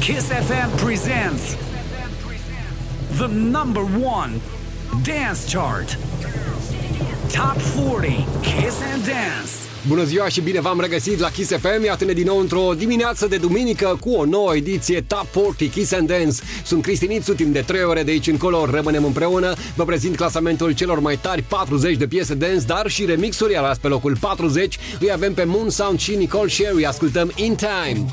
[0.00, 1.56] Kiss FM presents
[3.18, 4.40] the number one
[5.02, 5.96] dance chart.
[7.30, 9.77] Top 40 Kiss and Dance.
[9.88, 11.84] Bună ziua și bine v-am regăsit la Kiss FM.
[11.84, 16.08] Iată-ne din nou într-o dimineață de duminică cu o nouă ediție Top 40 Kiss and
[16.08, 16.36] Dance.
[16.64, 19.54] Sunt Cristinițu, timp de 3 ore de aici încolo rămânem împreună.
[19.74, 23.80] Vă prezint clasamentul celor mai tari 40 de piese dance, dar și remixuri, iar azi
[23.80, 26.84] pe locul 40 îi avem pe Moon Sound și Nicole Sherry.
[26.84, 28.06] Ascultăm In Time.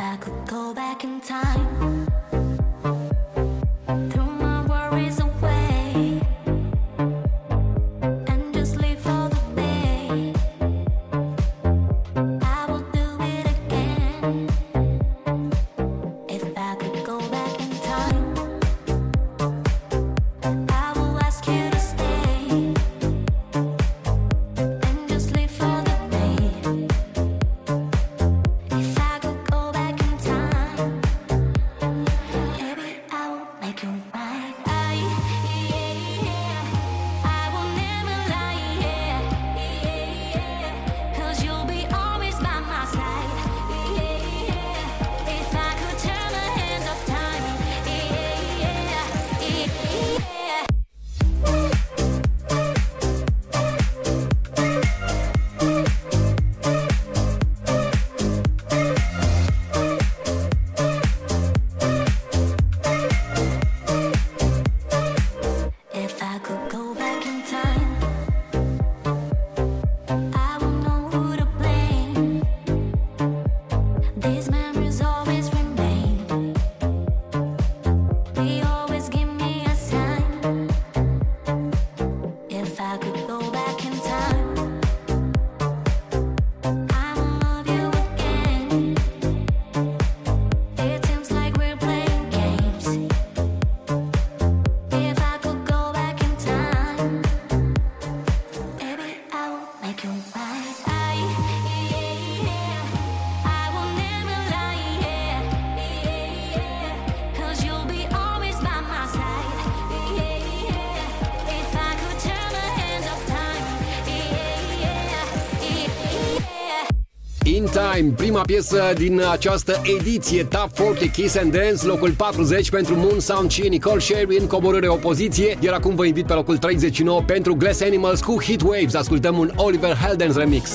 [118.05, 122.95] In Time, prima piesă din această ediție Top 40 Kiss and Dance, locul 40 pentru
[122.95, 127.21] Moon Sound și Nicole Sherry în coborâre opoziție, iar acum vă invit pe locul 39
[127.25, 128.93] pentru Glass Animals cu Heat Waves.
[128.93, 130.69] Ascultăm un Oliver Heldens remix.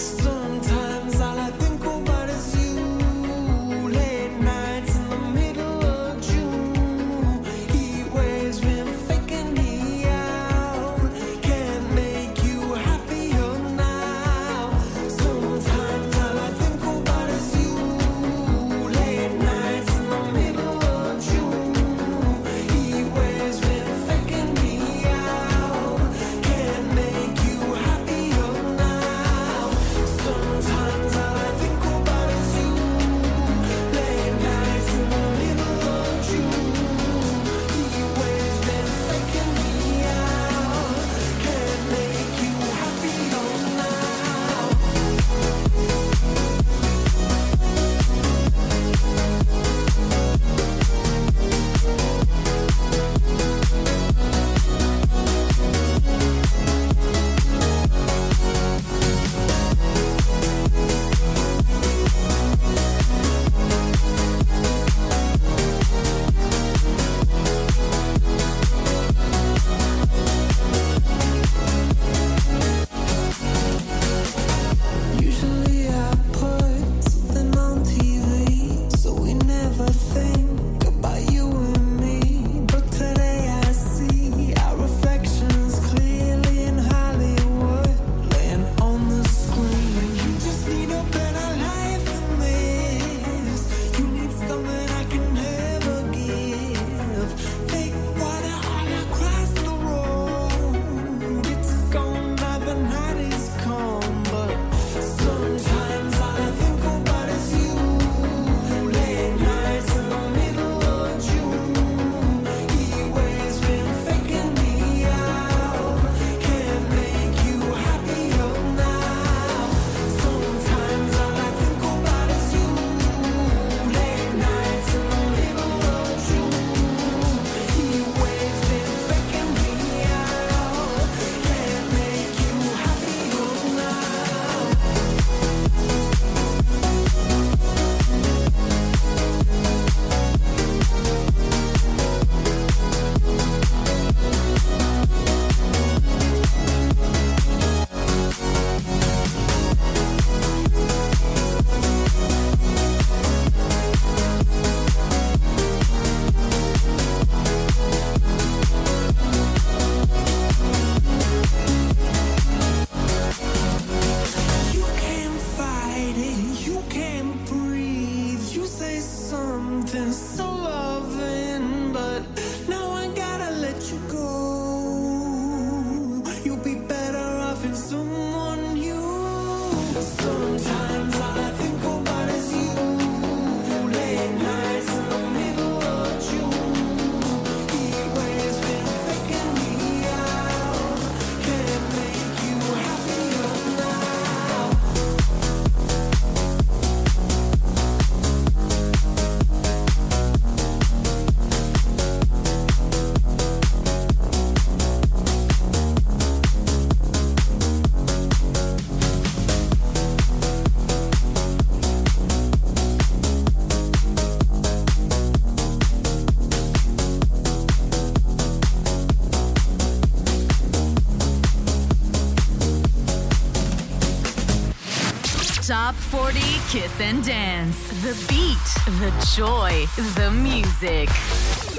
[225.83, 227.89] Top 40 Kiss and Dance.
[228.03, 228.67] The beat,
[228.99, 231.09] the joy, the music.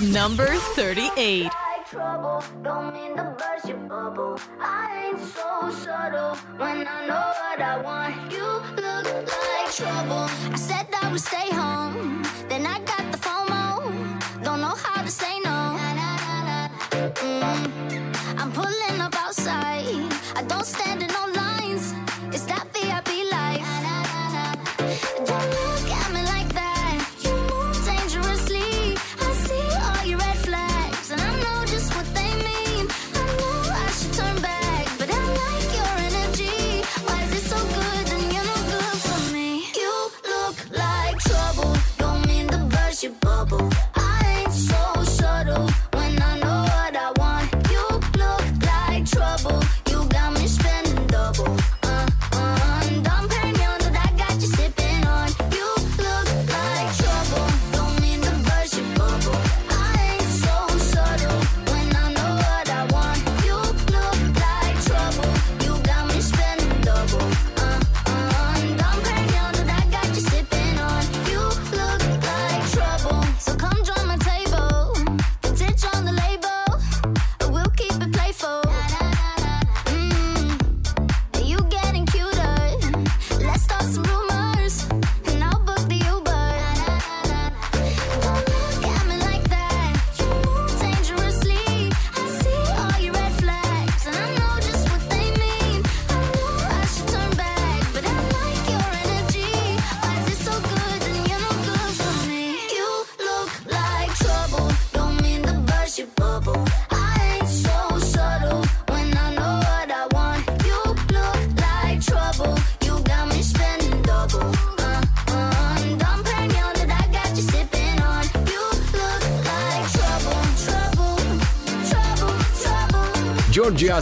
[0.01, 1.61] Number 38.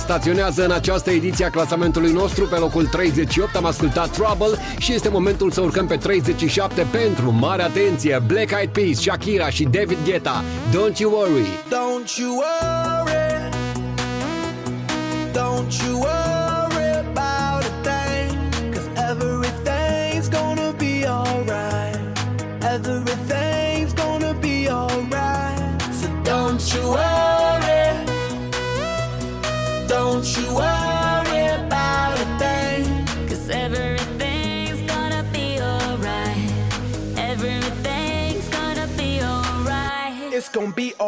[0.09, 3.55] staționează în această ediție a clasamentului nostru pe locul 38.
[3.55, 8.69] Am ascultat Trouble și este momentul să urcăm pe 37 pentru, mare atenție, Black Eyed
[8.69, 10.43] Peas, Shakira și David Guetta.
[10.71, 11.47] Don't you worry!
[11.67, 12.98] Don't you worry!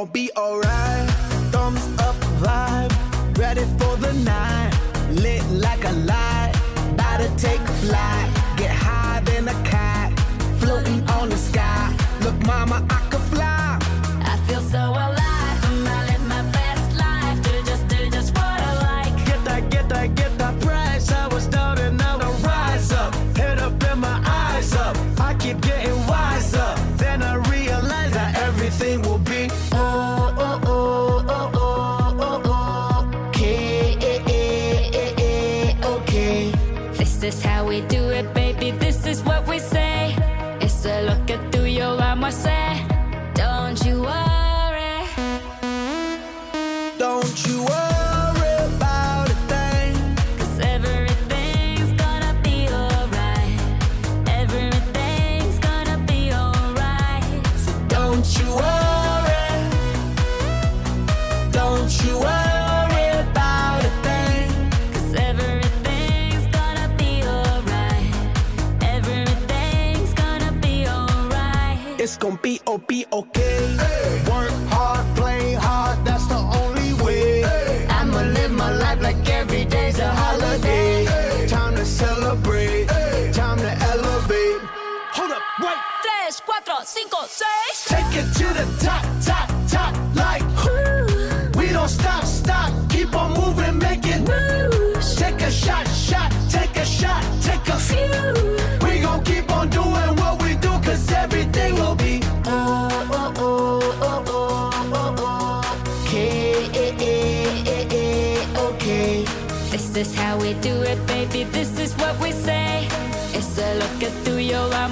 [0.01, 1.11] gon' be alright.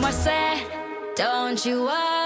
[0.10, 2.19] I said, don't you worry.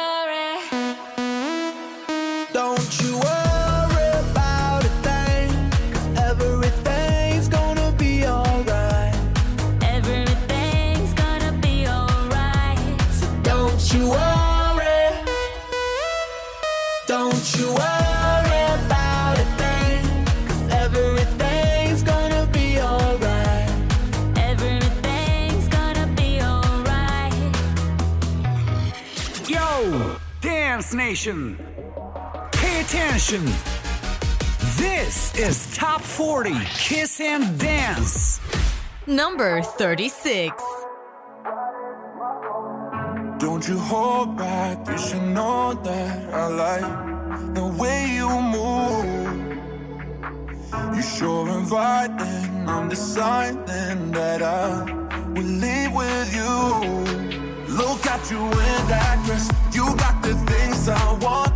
[31.23, 31.57] attention.
[32.51, 33.45] Pay attention.
[34.75, 38.41] This is Top 40 Kiss and Dance.
[39.07, 40.61] Number 36.
[43.39, 49.05] Don't you hold back, you should know that I like the way you move.
[50.95, 54.83] You sure invite inviting, I'm deciding that I
[55.33, 57.13] will leave with you.
[57.77, 60.42] Look at you in that dress, you got the
[60.85, 61.52] I want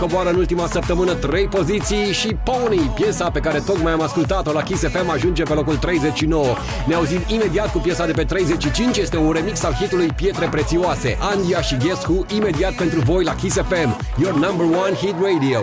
[0.00, 4.62] coboară în ultima săptămână 3 poziții și Pony, piesa pe care tocmai am ascultat-o la
[4.62, 6.56] Kiss FM, ajunge pe locul 39.
[6.86, 11.18] Ne auzim imediat cu piesa de pe 35, este un remix al hitului Pietre Prețioase.
[11.20, 15.60] Andia și Ghescu, imediat pentru voi la Kiss FM, your number one hit radio.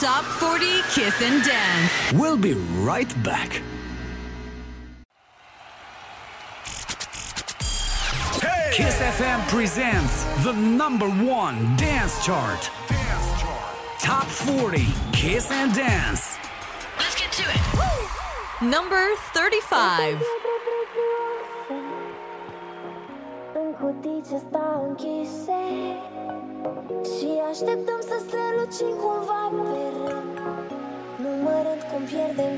[0.00, 1.92] Top 40 Kiss and Dance.
[2.20, 2.56] We'll be
[2.92, 3.50] right back.
[8.76, 11.08] Kiss FM presents the number
[11.42, 12.70] one dance chart.
[14.46, 16.36] 40, Kiss and Dance.
[16.98, 17.62] Let's get to it.
[18.60, 20.18] Number 35.
[27.16, 30.38] Și așteptăm să strălucim cumva pe rând
[31.24, 32.52] Numărând cum pierdem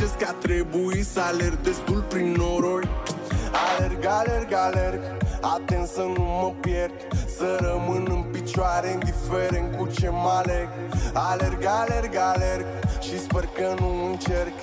[0.00, 2.88] apreciez că trebuie să alerg destul prin noroi?
[3.68, 5.00] Alerg, alerg, alerg,
[5.40, 6.94] atent să nu mă pierd
[7.36, 10.68] Să rămân în picioare, indiferent cu ce mă aleg.
[11.12, 12.66] Alerg, alerg, alerg
[13.00, 14.56] și sper că nu încerc.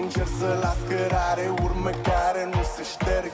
[0.00, 3.32] Încerc să las cărare urme care nu se șterg.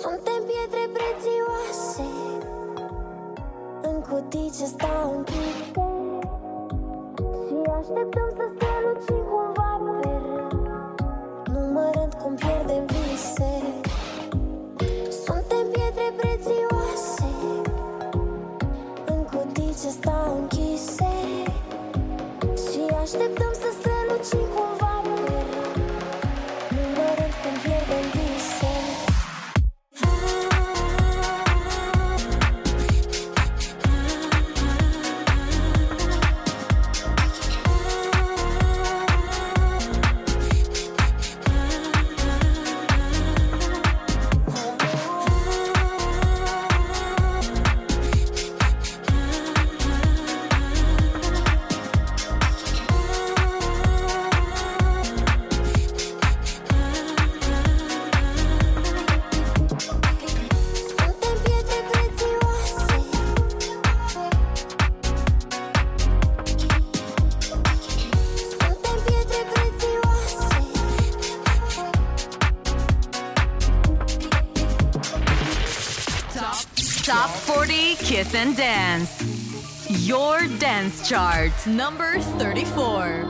[0.00, 2.08] Suntem pietre prețioase
[3.88, 5.84] În cutii ce stau închise
[7.44, 9.63] Și așteptăm să strălucim cumva.
[23.04, 24.73] Așteptăm să strălucim cu
[81.04, 83.24] Chart number 34.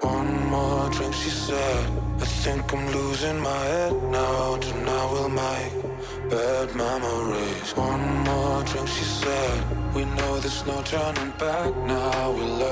[0.00, 1.90] One more drink, she said.
[2.20, 4.56] I think I'm losing my head now.
[4.56, 7.76] Tonight will make bad memories.
[7.76, 9.94] One more drink, she said.
[9.94, 12.32] We know there's no turning back now.
[12.32, 12.69] We love.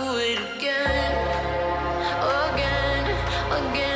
[0.00, 1.12] do it again,
[2.48, 3.04] again,
[3.52, 3.89] again.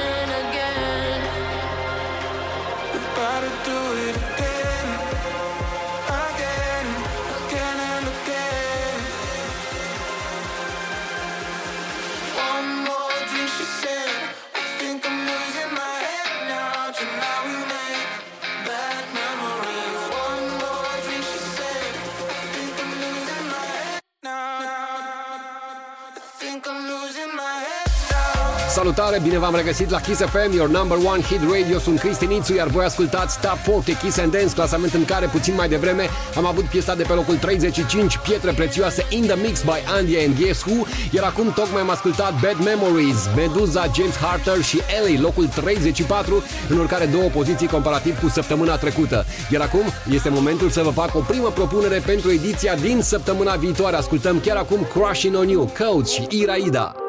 [28.75, 31.79] Salutare, bine v-am regăsit la Kiss FM, your number one hit radio.
[31.79, 35.55] Sunt Cristi Nițu, iar voi ascultați Top 40 Kiss and Dance, clasament în care puțin
[35.55, 39.79] mai devreme am avut piesa de pe locul 35, Pietre prețioase in the mix by
[39.99, 44.81] Andy and Guess Who, iar acum tocmai am ascultat Bad Memories, Meduza, James Harter și
[45.01, 49.25] Ellie, locul 34, în urcare două poziții comparativ cu săptămâna trecută.
[49.51, 53.97] Iar acum este momentul să vă fac o primă propunere pentru ediția din săptămâna viitoare.
[53.97, 57.04] Ascultăm chiar acum Crushing on You, Coach și Iraida.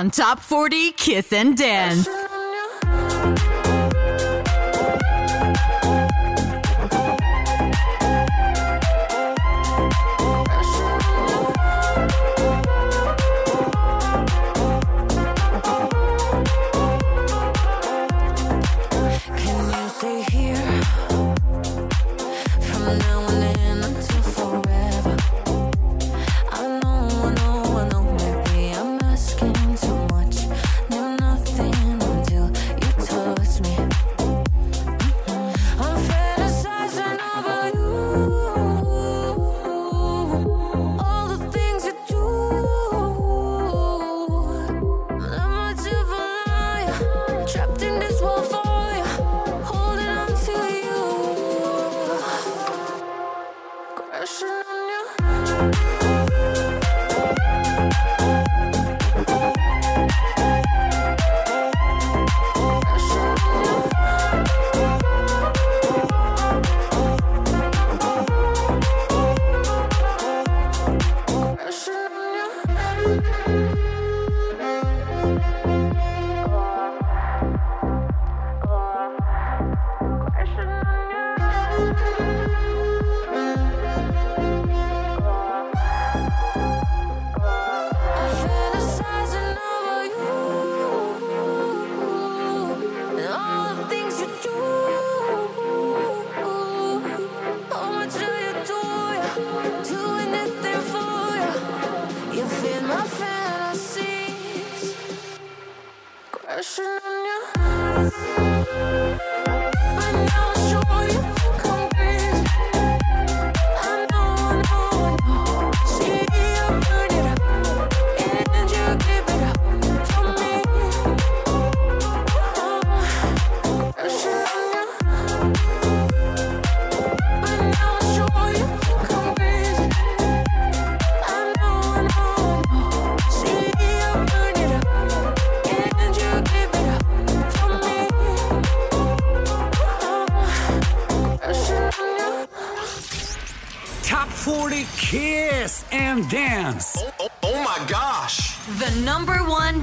[0.00, 2.08] On Top 40 Kiss and Dance.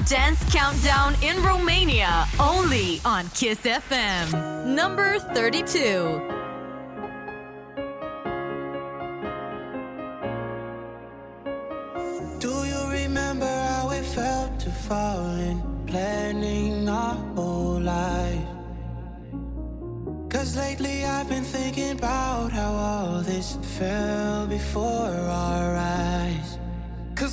[0.07, 4.65] Dance countdown in Romania, only on Kiss FM.
[4.65, 6.21] Number 32.
[12.39, 18.47] Do you remember how it felt to fall in planning our whole life?
[20.29, 25.11] Cause lately I've been thinking about how all this fell before
[25.51, 26.46] our eyes.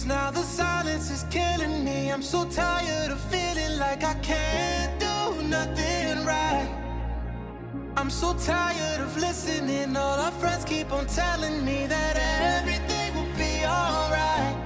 [0.06, 2.12] Now the silence is killing me.
[2.12, 6.68] I'm so tired of feeling like I can't do nothing right.
[7.96, 9.96] I'm so tired of listening.
[9.96, 14.63] All our friends keep on telling me that everything will be alright.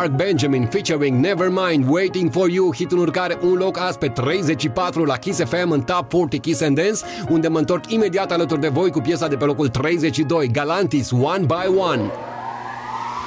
[0.00, 5.04] Mark Benjamin featuring Nevermind Waiting For You, hitul în urcare un loc azi pe 34
[5.04, 8.68] la Kiss FM în Top 40 Kiss and Dance, unde mă întorc imediat alături de
[8.68, 12.02] voi cu piesa de pe locul 32, Galantis One by One.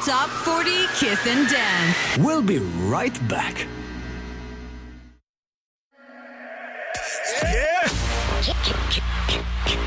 [0.05, 1.97] Top 40 Kiss and Dance.
[2.17, 2.61] We'll be
[2.97, 3.67] right back.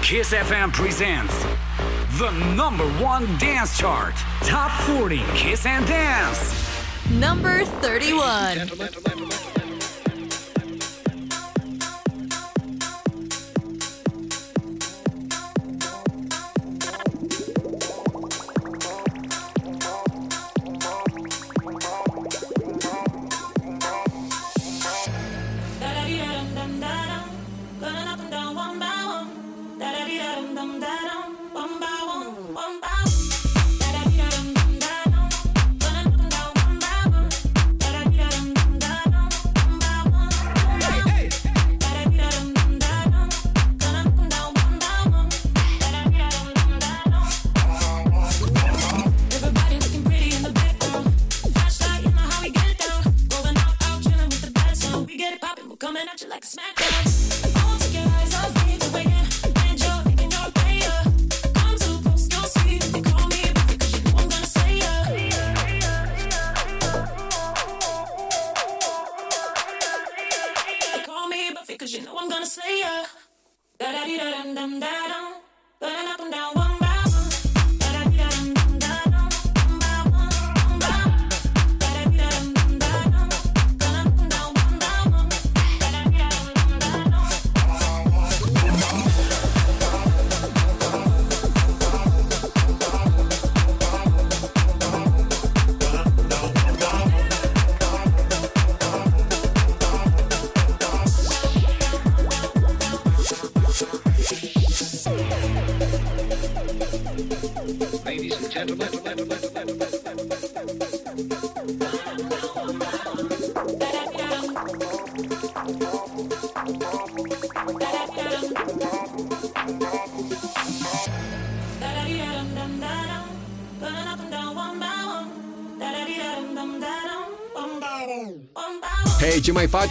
[0.02, 1.34] Kiss FM presents
[2.18, 6.65] the number one dance chart, Top 40 Kiss and Dance.
[7.10, 8.54] Number 31.
[8.54, 9.25] Gentlemen, gentlemen.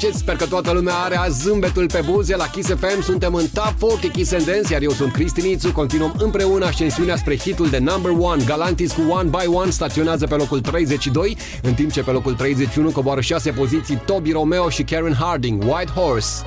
[0.05, 0.17] faceți?
[0.17, 3.01] Sper că toată lumea are azi zâmbetul pe buze la Kiss FM.
[3.01, 5.71] Suntem în Top 40 Kiss and Dance, iar eu sunt Cristi Nițu.
[5.71, 8.43] Continuăm împreună ascensiunea spre hitul de number one.
[8.45, 12.89] Galantis cu One by One staționează pe locul 32, în timp ce pe locul 31
[12.89, 16.43] coboară 6 poziții Toby Romeo și Karen Harding, White Horse.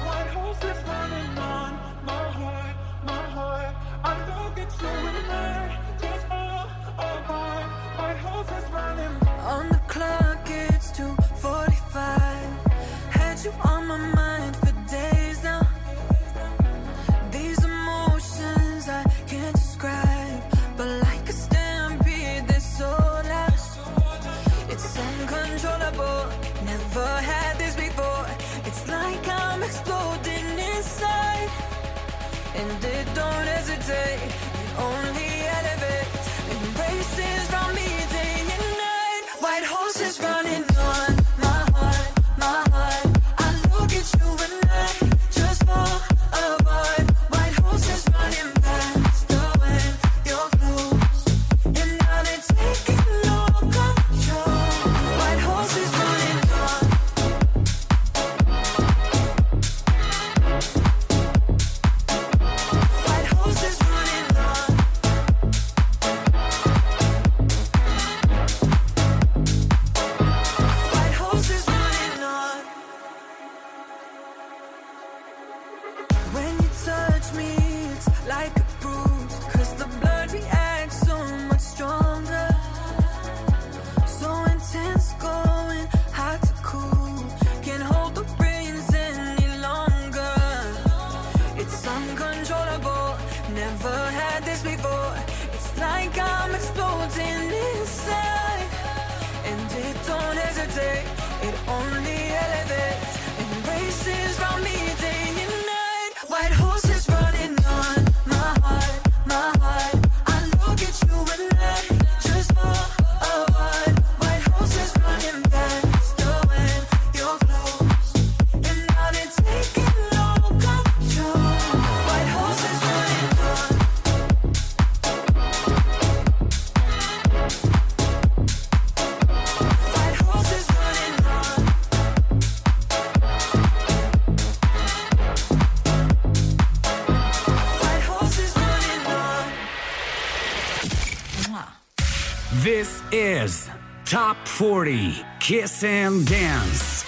[144.58, 147.04] 40 Kiss and Dance.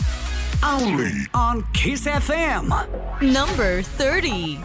[0.63, 2.71] Only on Kiss FM.
[3.21, 4.61] Number 30.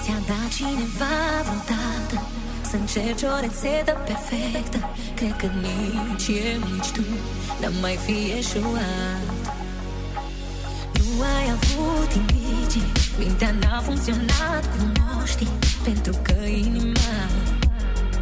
[0.00, 2.26] Ți-a dat cineva vreodată
[2.70, 4.78] Să încerci o rețetă perfectă
[5.14, 7.02] Cred că nici eu, nici tu
[7.60, 9.54] N-am mai fi eșuat
[10.98, 15.52] Nu ai avut indicii Mintea n-a funcționat cum o știi
[15.84, 17.16] Pentru că inima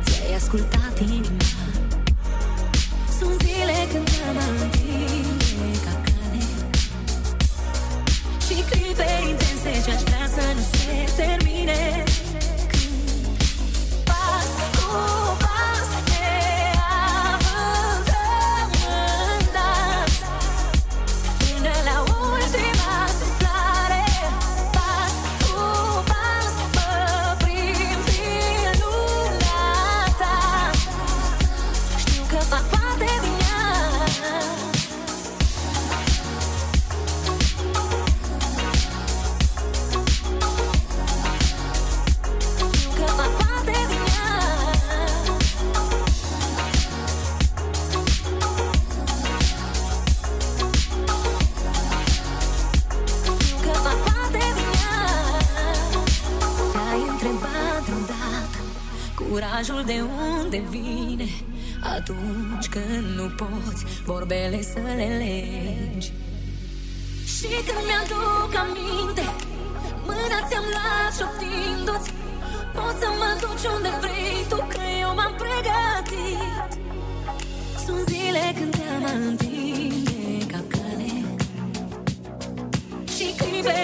[0.02, 1.67] Ți-ai ascultat inima
[8.70, 12.07] clipe intense ce-aș vrea să nu se termine
[59.88, 60.04] de
[60.36, 61.28] unde vine.
[61.96, 66.12] Atunci când nu poți Vorbele să le legi.
[67.34, 69.24] Și când mi-aduc aminte
[70.06, 72.10] Mâna ți-am luat șoptindu-ți.
[72.76, 76.70] Poți să mă duci unde vrei Tu că eu m-am pregătit.
[77.84, 81.12] Sunt zile când te-am întinde capcane.
[83.14, 83.74] Și clipe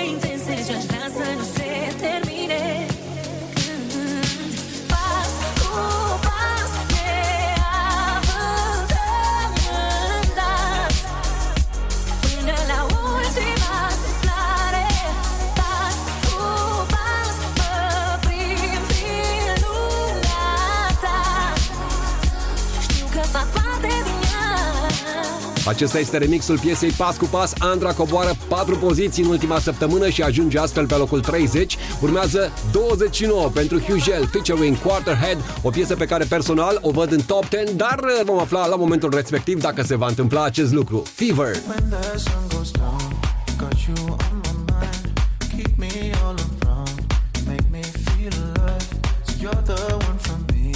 [25.66, 27.52] Acesta este remixul piesei Pas cu Pas.
[27.58, 31.76] Andra coboară 4 poziții în ultima săptămână și ajunge astfel pe locul 30.
[32.00, 37.44] Urmează 29 pentru Hugel featuring Quarterhead, o piesă pe care personal o văd în top
[37.50, 41.02] 10, dar vom afla la momentul respectiv dacă se va întâmpla acest lucru.
[41.14, 41.56] Fever.
[41.66, 43.16] When the sun goes down,
[43.58, 45.12] got you on my mind.
[45.56, 46.98] Keep me all around,
[47.46, 48.86] make me feel alive.
[49.26, 50.70] So you're the one for me,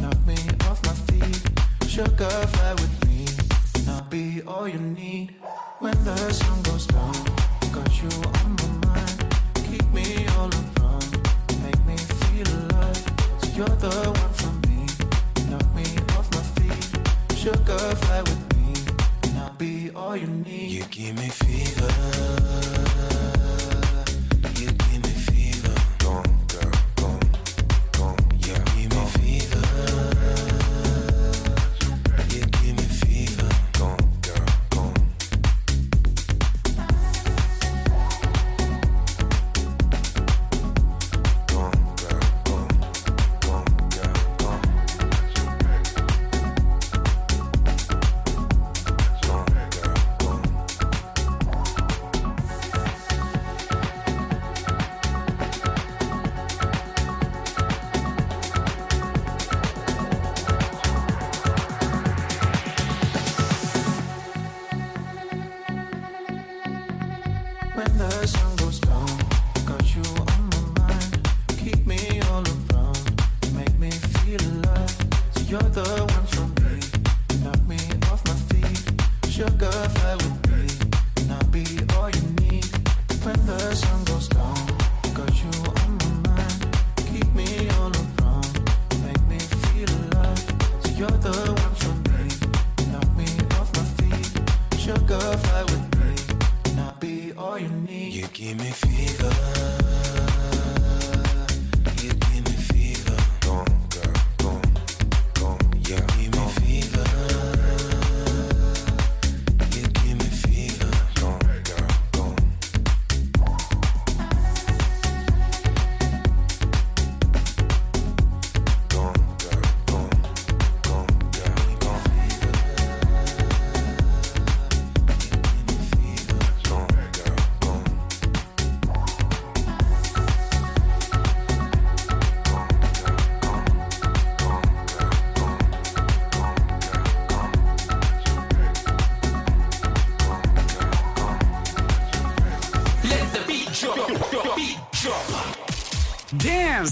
[0.00, 1.40] knock me off my feet.
[1.88, 2.99] Sugar fly with me, and I'll
[4.10, 5.36] be all you need.
[5.78, 7.14] When the sun goes down,
[7.72, 8.08] got you
[8.42, 9.36] on my mind.
[9.54, 11.10] Keep me all around,
[11.62, 13.04] make me feel alive.
[13.40, 14.86] So you're the one for me,
[15.48, 15.86] knock me
[16.18, 17.38] off my feet.
[17.38, 18.74] Sugar fly with me.
[19.28, 20.70] and I'll be all you need.
[20.70, 22.19] You give me fever.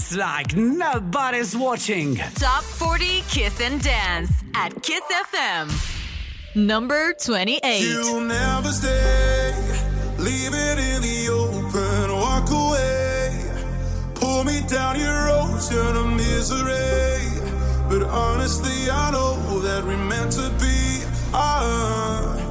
[0.09, 2.15] Dance like nobody's watching.
[2.35, 5.69] Top 40 Kiss and Dance at Kiss FM.
[6.55, 7.81] Number 28.
[7.81, 9.53] You'll never stay.
[10.17, 12.11] Leave it in the open.
[12.15, 13.51] Walk away.
[14.15, 17.29] Pull me down your road to misery.
[17.89, 21.03] But honestly, I know that we're meant to be.
[21.33, 22.48] I, I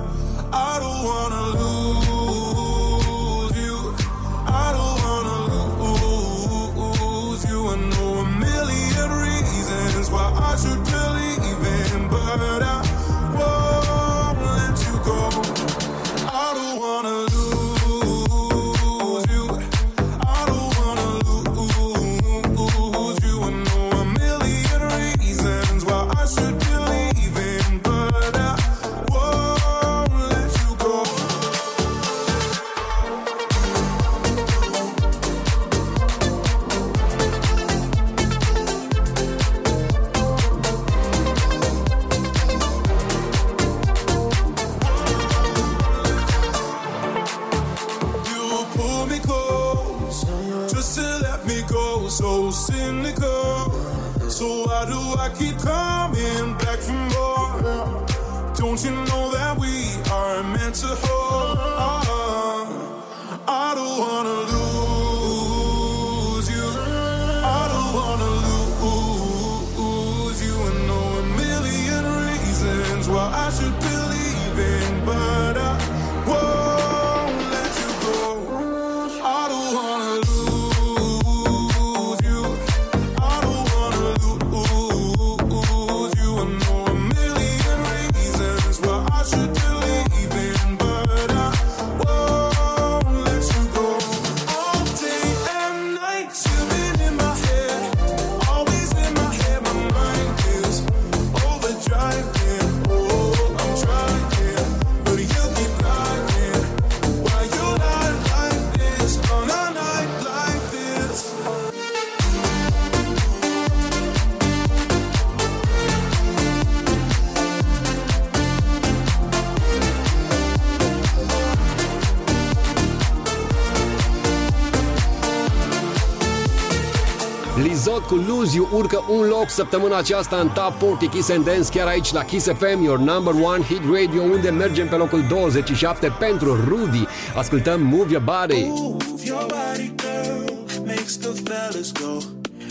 [127.63, 131.69] Lizot cu Lose You urcă un loc săptămâna aceasta în Top 40 Kiss and Dance
[131.79, 136.13] chiar aici la Kiss FM, your number one hit radio, unde mergem pe locul 27
[136.19, 137.07] pentru Rudy.
[137.37, 138.67] Ascultăm Move Your Body.
[138.69, 140.45] Move your body, girl,
[140.87, 142.19] makes the fellas go.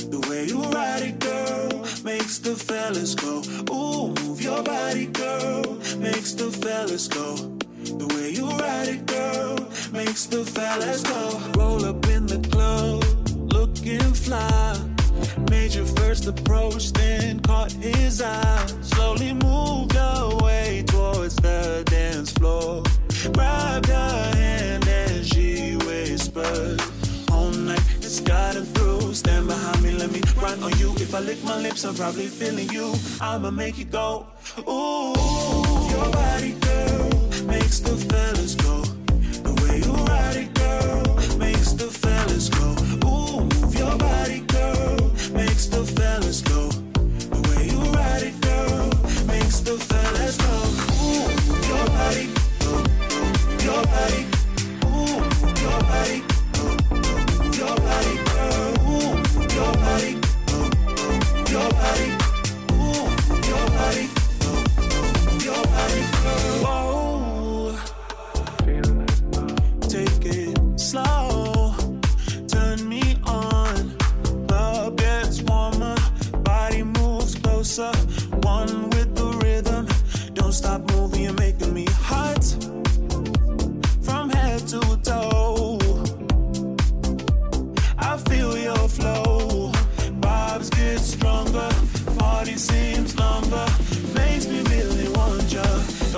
[0.09, 3.33] The way you ride it, girl, makes the fellas go.
[3.73, 7.27] Ooh, move your body, girl, makes the fellas go.
[8.01, 9.55] The way you ride it, girl,
[9.91, 11.21] makes the fellas go.
[11.57, 13.03] Roll up in the club,
[13.95, 14.77] fly.
[15.49, 18.65] Made your first approach, then caught his eye.
[18.81, 22.83] Slowly moved your way towards the dance floor.
[23.33, 26.81] Grabbed her hand and she whispered,
[27.31, 29.13] All night it's gotten through.
[29.13, 30.91] Stand behind me, let me run on you.
[30.97, 32.93] If I lick my lips, I'm probably feeling you.
[33.21, 34.27] I'ma make it go.
[34.67, 35.13] Ooh,
[35.93, 37.09] your body, girl,
[37.45, 38.81] makes the fellas go.
[39.45, 42.75] The way you ride it, girl, makes the fellas go.
[43.07, 43.56] Ooh,
[43.97, 45.11] your body, girl,
[58.27, 58.73] girl,
[63.49, 64.07] your body,
[65.43, 66.01] your body.
[66.63, 66.86] Ooh,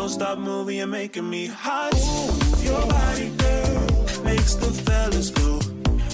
[0.09, 1.93] body, moving, go, your making me hot.
[1.93, 5.59] Ooh, your body, girl, makes the fellas go.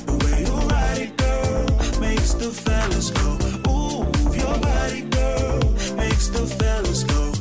[0.05, 3.37] The way you ride it, girl, makes the fellas go.
[3.71, 4.03] Ooh,
[4.35, 7.31] your body, girl, makes the fellas go.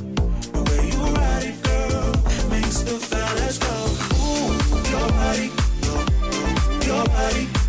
[0.54, 2.12] The way you ride it, girl,
[2.50, 3.76] makes the fellas go.
[4.14, 4.54] Ooh,
[4.92, 5.50] your body,
[5.82, 5.94] go,
[6.30, 7.63] go, your body.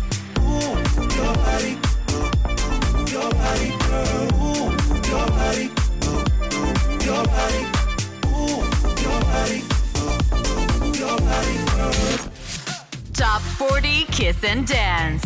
[13.16, 15.24] Top 40 Kiss and Dance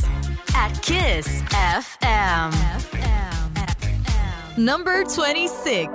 [0.55, 2.53] at Kiss FM.
[4.57, 5.89] Number 26.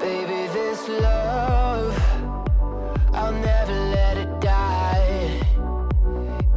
[0.00, 1.94] Baby, this love,
[3.12, 5.42] I'll never let it die.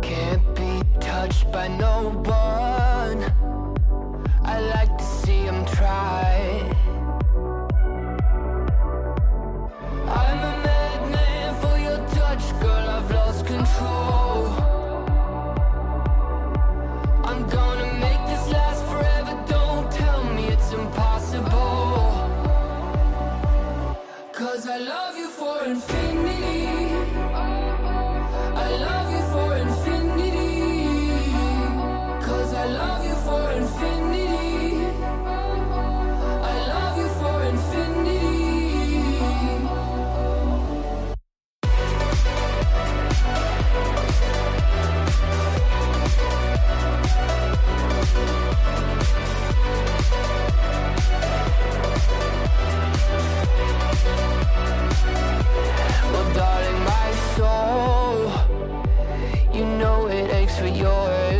[0.01, 2.60] Can't be touched by no one.
[24.61, 26.00] Cause I love you for infinity.
[56.11, 58.15] Well, darling, my soul,
[59.53, 61.30] you know it aches for yours,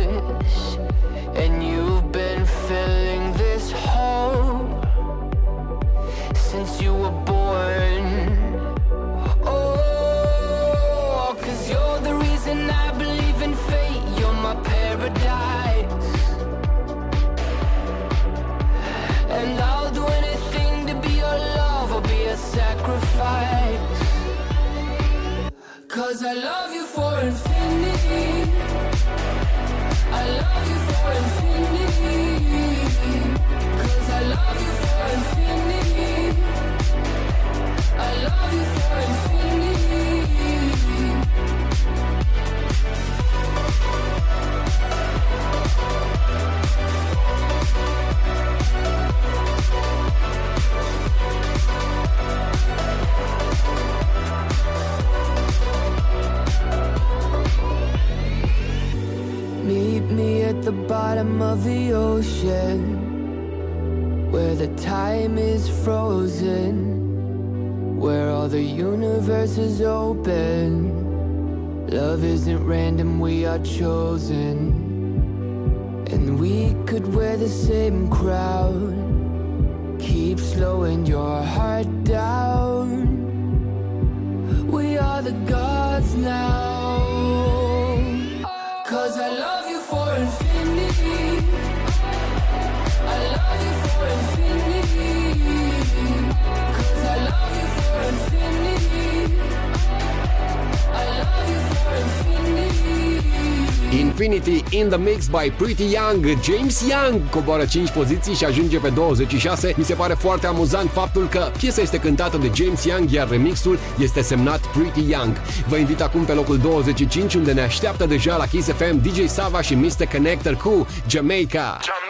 [105.04, 107.28] Mix by Pretty Young James Young.
[107.30, 111.80] Coboară 5 poziții și ajunge pe 26 Mi se pare foarte amuzant faptul că piesa
[111.80, 115.36] este cântată de James Young Iar remixul este semnat Pretty Young.
[115.68, 119.60] Vă invit acum pe locul 25 Unde ne așteaptă deja la Kiss FM DJ Sava
[119.60, 120.04] și Mr.
[120.12, 121.78] Connector cu Jamaica.
[121.80, 122.01] Sabor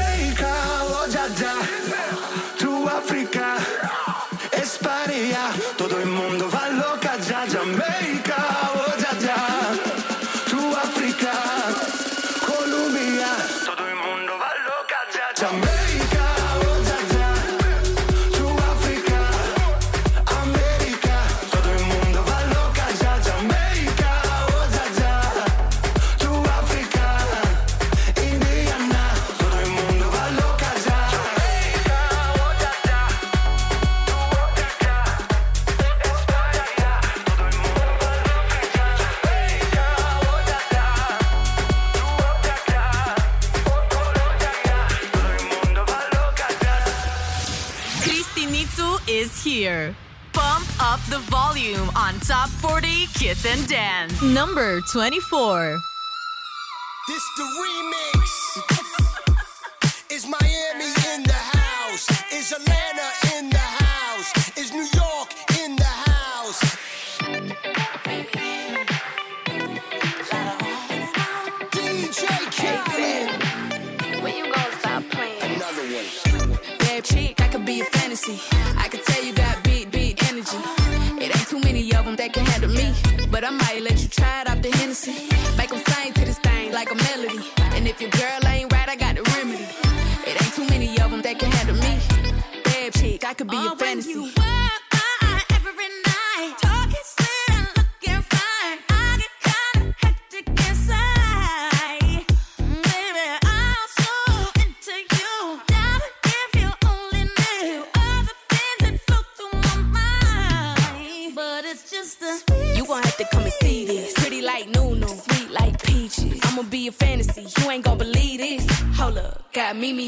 [0.00, 1.26] Jamaica, oh ja.
[2.58, 3.56] Tu África,
[4.52, 5.52] España,
[54.60, 55.80] Number 24.
[57.08, 58.79] This the remix.
[88.00, 89.64] If your girl ain't right, I got the remedy.
[90.26, 91.98] It ain't too many of them that can handle me.
[92.64, 94.59] Bad chick, I could be a fantasy.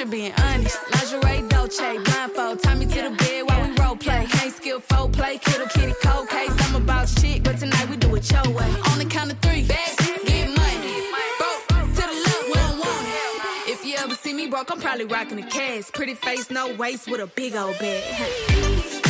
[0.00, 0.78] just being honest.
[0.92, 2.62] Lingerie, Dolce, blindfold.
[2.62, 4.26] Tie me to the bed while we role play.
[4.30, 5.38] Can't skill folk play.
[5.38, 6.52] Kiddo, kitty, cold case.
[6.68, 8.70] I'm about shit, but tonight we do it your way.
[8.90, 9.66] On the count of three.
[9.66, 11.02] Bad, get money.
[11.38, 13.70] Broke to the left, we don't want it.
[13.72, 15.92] If you ever see me broke, I'm probably rocking a cast.
[15.92, 19.09] Pretty face, no waist, with a big old bag.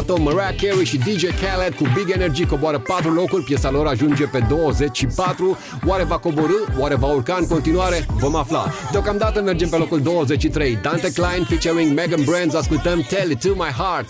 [0.00, 4.24] Lato, Mariah Carey și DJ Khaled cu Big Energy coboară 4 locuri, piesa lor ajunge
[4.24, 5.58] pe 24.
[5.86, 6.64] Oare va coborâ?
[6.78, 8.06] Oare va urca în continuare?
[8.18, 8.72] Vom afla.
[8.90, 10.78] Deocamdată mergem pe locul 23.
[10.82, 14.08] Dante Klein featuring Megan Brands, ascultăm Tell It To My Heart.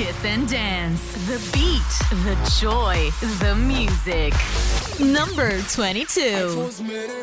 [0.00, 1.12] Kiss and dance.
[1.26, 1.92] The beat,
[2.24, 4.32] the joy, the music.
[4.98, 7.19] Number 22.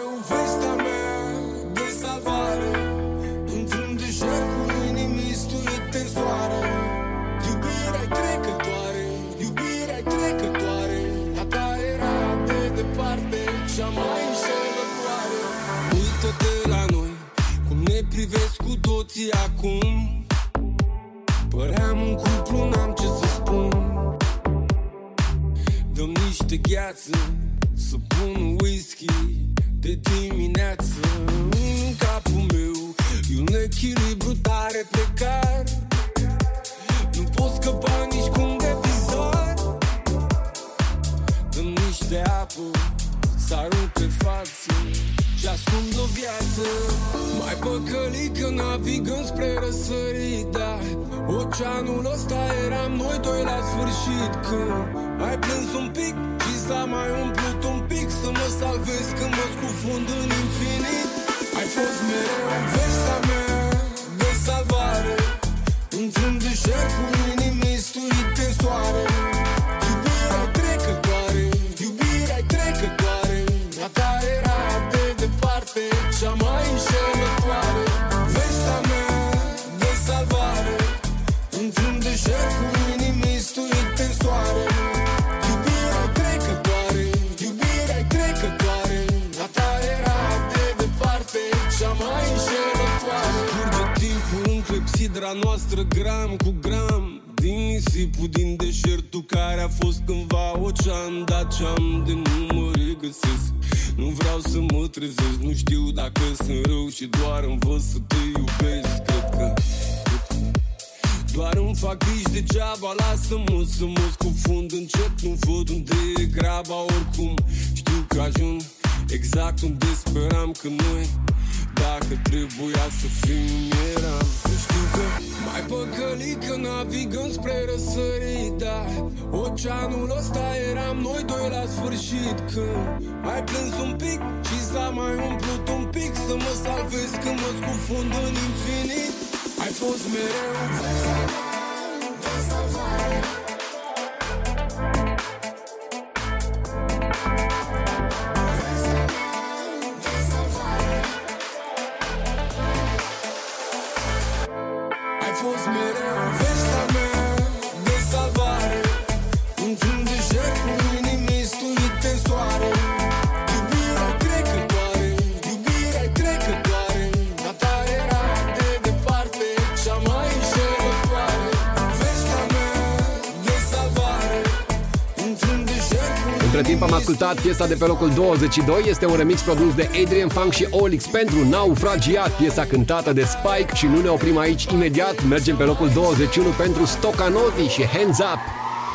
[177.17, 181.05] ascultat piesa de pe locul 22 este un remix produs de Adrian Funk și Olix
[181.05, 185.23] pentru Naufragiat, piesa cântată de Spike și nu ne oprim aici imediat.
[185.23, 188.39] Mergem pe locul 21 pentru Stocanovi și Hands Up.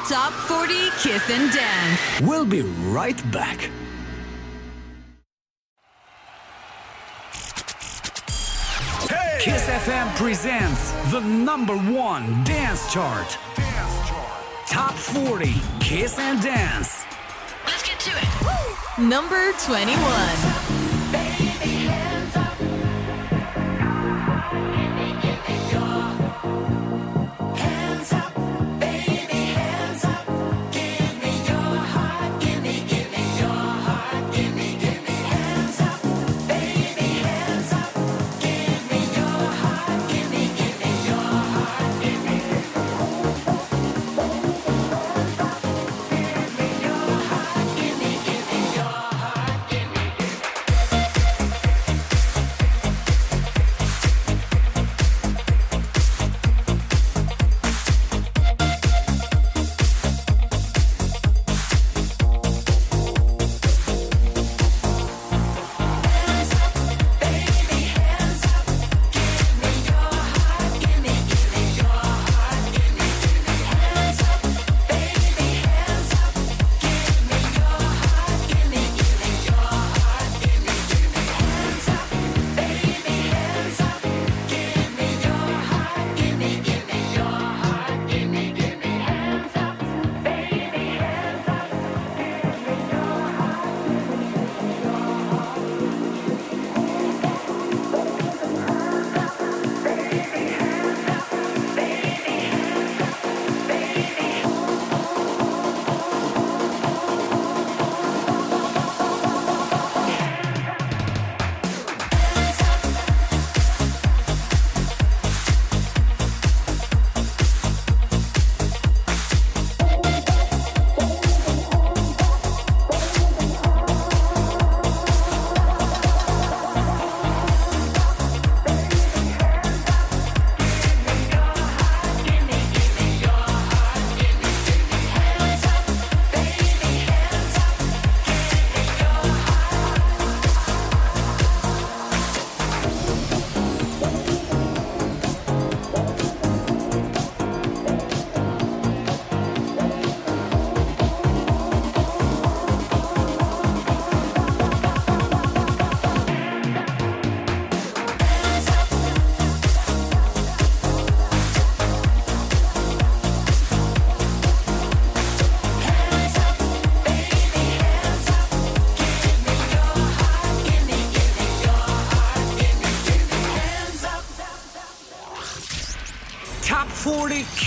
[0.09, 2.01] Top 40 Kiss and Dance.
[2.29, 2.65] We'll be
[3.03, 3.59] right back.
[9.09, 9.51] Hey!
[9.53, 10.83] Kiss FM presents
[11.15, 11.21] the
[11.51, 11.77] number
[12.11, 13.29] one dance chart.
[13.57, 14.43] Dance chart.
[14.77, 15.49] Top 40
[15.79, 16.92] Kiss and Dance.
[19.03, 20.82] number 21.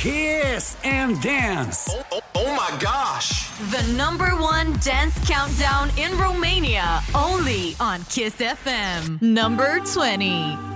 [0.05, 1.87] Kiss and Dance.
[1.89, 3.49] Oh, oh, oh my gosh.
[3.71, 9.19] The number one dance countdown in Romania, only on Kiss FM.
[9.19, 10.74] Number 20.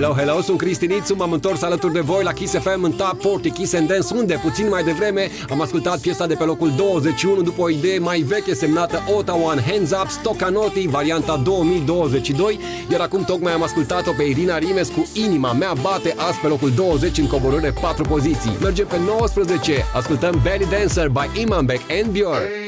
[0.00, 3.20] Hello, hello, sunt Cristi Nițu, m-am întors alături de voi la Kiss FM în Top
[3.22, 7.42] 40 Kiss and Dance, unde puțin mai devreme am ascultat piesa de pe locul 21
[7.42, 12.58] după o idee mai veche semnată Ottawa Hands Up, Stocanotti, varianta 2022,
[12.90, 16.70] iar acum tocmai am ascultat-o pe Irina Rimes cu Inima mea bate azi pe locul
[16.70, 18.56] 20 în coborâre 4 poziții.
[18.60, 22.48] Mergem pe 19, ascultăm Belly Dancer by Imanbek and Björk.
[22.48, 22.67] Hey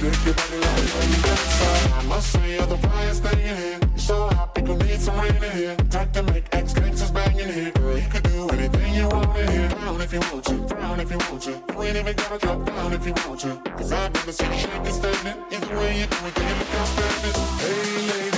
[0.00, 0.14] Must
[2.32, 3.80] say you're the brightest thing here.
[3.96, 5.76] So happy people need some rain in here.
[5.90, 6.72] Time to make ex
[7.10, 7.72] banging here.
[7.72, 9.68] Girl, you can do anything you want to here.
[9.68, 11.50] Down if you want to, down if you want to.
[11.50, 13.60] You ain't even gotta drop down if you want to.
[13.76, 15.42] Cause I've never seen you shake this standing.
[15.50, 17.34] Either way you do it, You look outstanding.
[17.58, 18.37] Hey, lady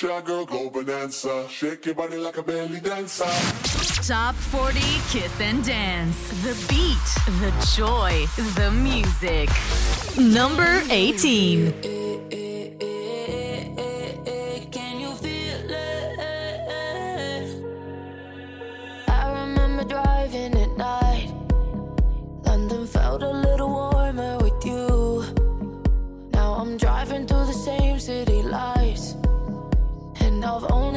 [0.00, 1.46] Don't girl, go bonanza.
[1.50, 3.24] Shake your body like a belly dancer.
[4.02, 4.80] Top 40
[5.10, 6.16] Kiss and Dance.
[6.42, 6.96] The beat,
[7.40, 9.50] the joy, the music.
[10.18, 11.72] Number 18.
[14.72, 15.90] Can you feel it?
[19.88, 21.32] Driving at night.
[22.44, 24.38] London felt a little warmer
[30.50, 30.89] I've only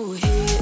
[0.00, 0.59] Can you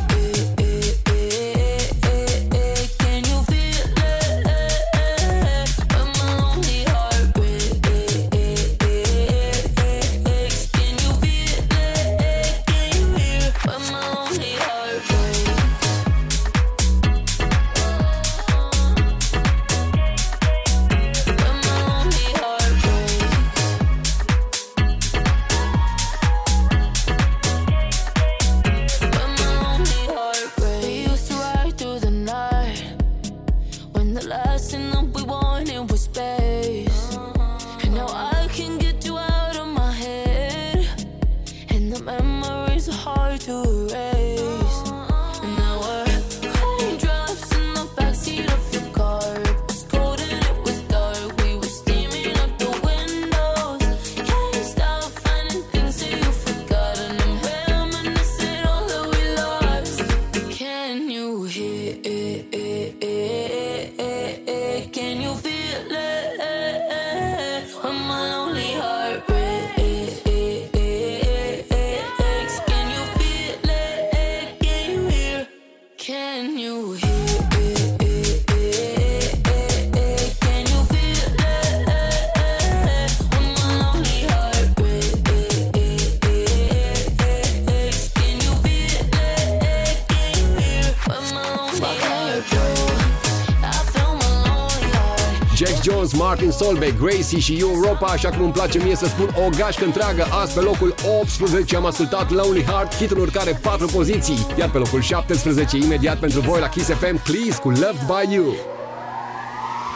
[96.59, 99.85] Jones, Martin Solveig, Gracie și Europa, așa cum îmi place mie să spun o gașcă
[99.85, 100.27] întreagă.
[100.43, 105.01] Azi pe locul 18 am ascultat Lonely Heart, hitul urcare 4 poziții, iar pe locul
[105.01, 108.55] 17 imediat pentru voi la Kiss FM, Please cu Loved by You.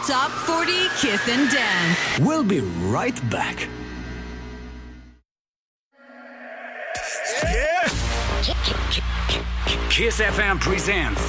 [0.07, 1.99] Top 40 Kiss and Dance.
[2.19, 2.63] We'll be
[2.99, 3.67] right back.
[9.89, 11.21] Kiss FM presents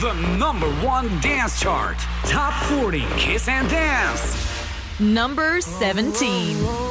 [0.00, 1.96] the number one dance chart.
[2.24, 4.47] Top 40 Kiss and Dance.
[5.00, 6.87] Number 17.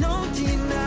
[0.00, 0.79] No denying.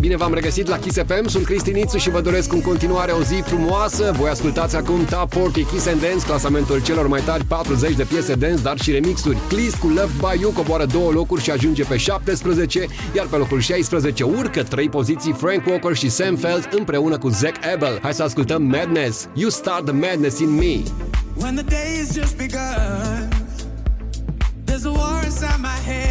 [0.00, 3.22] Bine v-am regăsit la Kiss FM, sunt Cristi Nițu și vă doresc în continuare o
[3.22, 4.12] zi frumoasă.
[4.16, 8.34] Voi ascultați acum Top 40 Kiss and Dance, clasamentul celor mai tari 40 de piese
[8.34, 9.38] dance, dar și remixuri.
[9.48, 12.86] Clis cu Love by You coboară două locuri și ajunge pe 17,
[13.16, 17.72] iar pe locul 16 urcă trei poziții Frank Walker și Sam Feld împreună cu Zach
[17.74, 17.98] Abel.
[18.02, 19.28] Hai să ascultăm Madness.
[19.34, 20.82] You start the madness in me.
[21.36, 23.28] When the day has just begun,
[24.64, 26.09] there's a war inside my head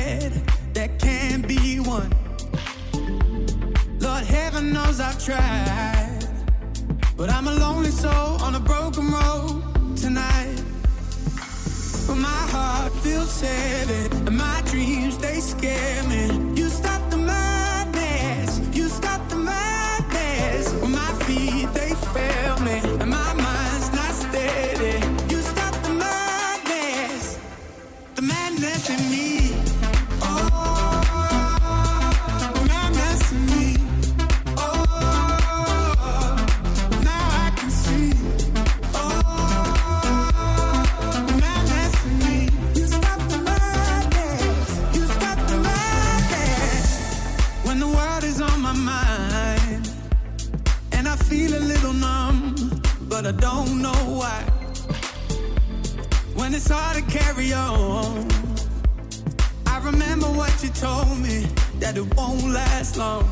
[4.19, 6.27] Lord, heaven knows I've tried,
[7.15, 10.61] but I'm a lonely soul on a broken road tonight.
[12.05, 16.25] But my heart feels heavy, and my dreams they scare me.
[16.53, 17.58] You stop the madness,
[56.59, 58.27] it's hard to carry on,
[59.65, 61.47] I remember what you told me
[61.79, 63.23] that it won't last long.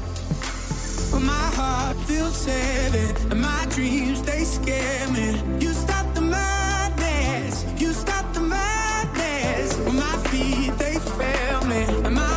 [1.11, 5.27] But my heart feels heavy, and my dreams they scare me.
[5.59, 9.75] You stop the madness, you stop the madness.
[9.85, 12.36] When my feet they fail me, and my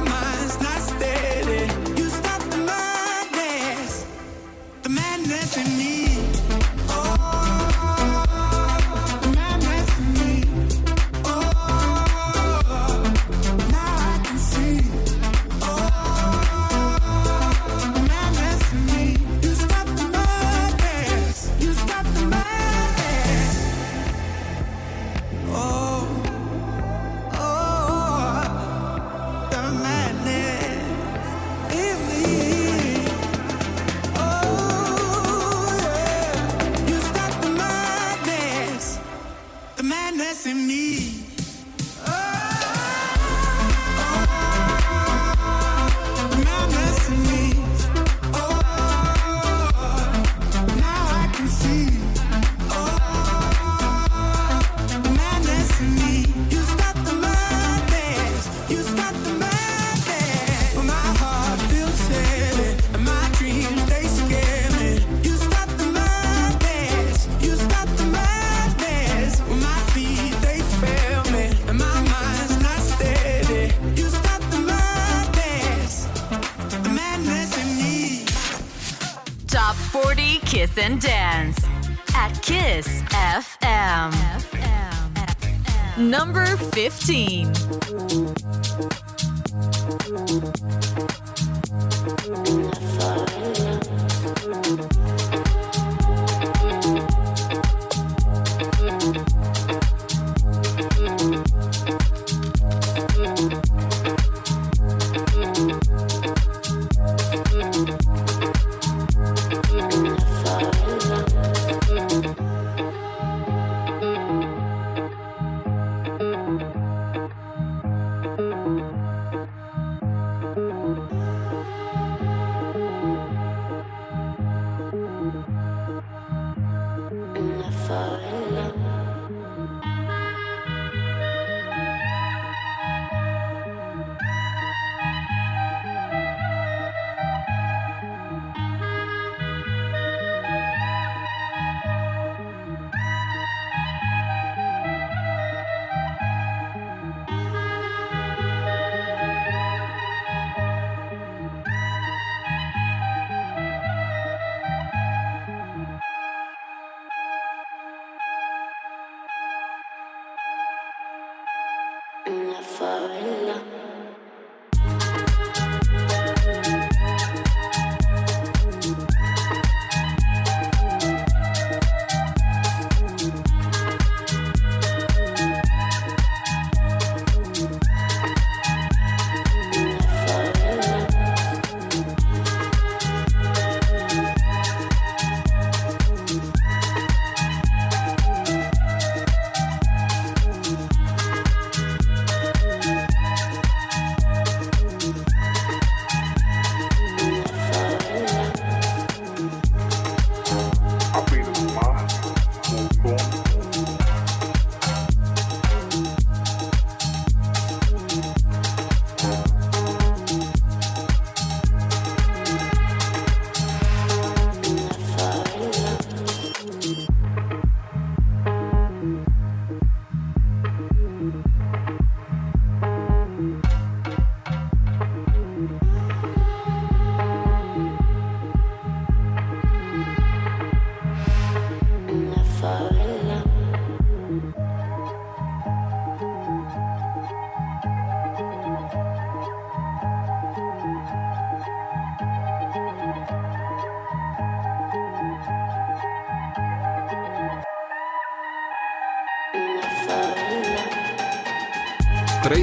[86.88, 87.59] 15.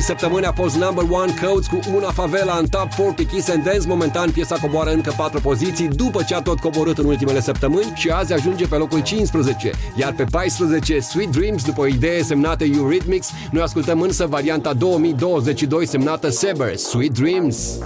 [0.08, 3.88] săptămâni a fost number one Codes cu una favela în top 40 Kiss and Dance.
[3.88, 8.10] Momentan piesa coboară încă 4 poziții după ce a tot coborât în ultimele săptămâni și
[8.10, 9.72] azi ajunge pe locul 15.
[9.96, 13.30] Iar pe 14 Sweet Dreams după o idee semnată Eurythmics.
[13.52, 17.78] Noi ascultăm însă varianta 2022 semnată Saber, Sweet Dreams.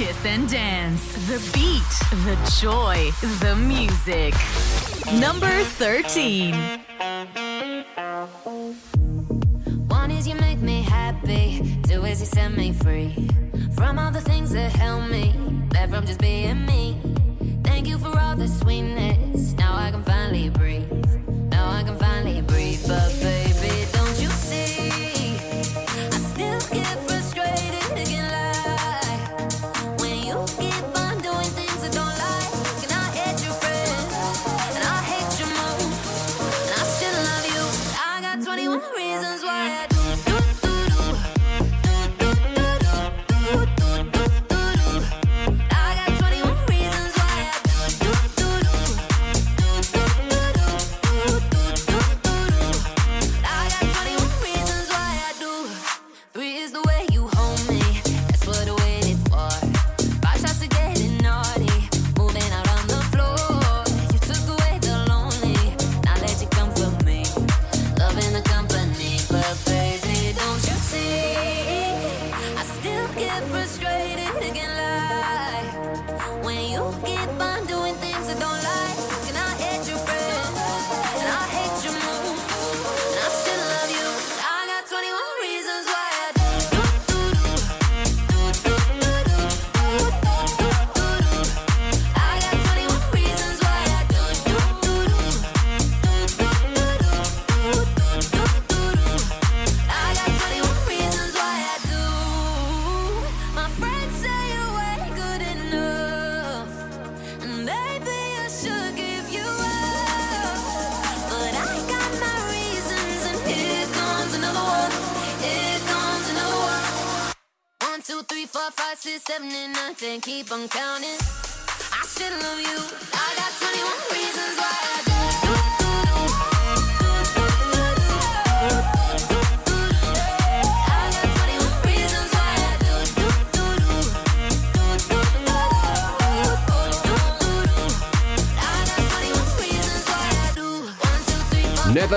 [0.00, 1.12] Kiss and dance.
[1.28, 1.92] The beat,
[2.24, 3.10] the joy,
[3.40, 4.32] the music.
[5.20, 6.79] Number 13.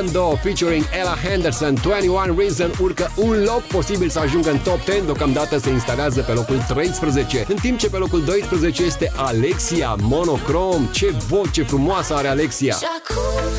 [0.03, 5.01] Lando featuring Ella Henderson, 21 Reason urcă un loc posibil să ajungă în top 10,
[5.01, 10.89] deocamdată se instalează pe locul 13, în timp ce pe locul 12 este Alexia Monochrome.
[10.91, 12.75] Ce voce frumoasă are Alexia!
[12.75, 13.52] Și acum...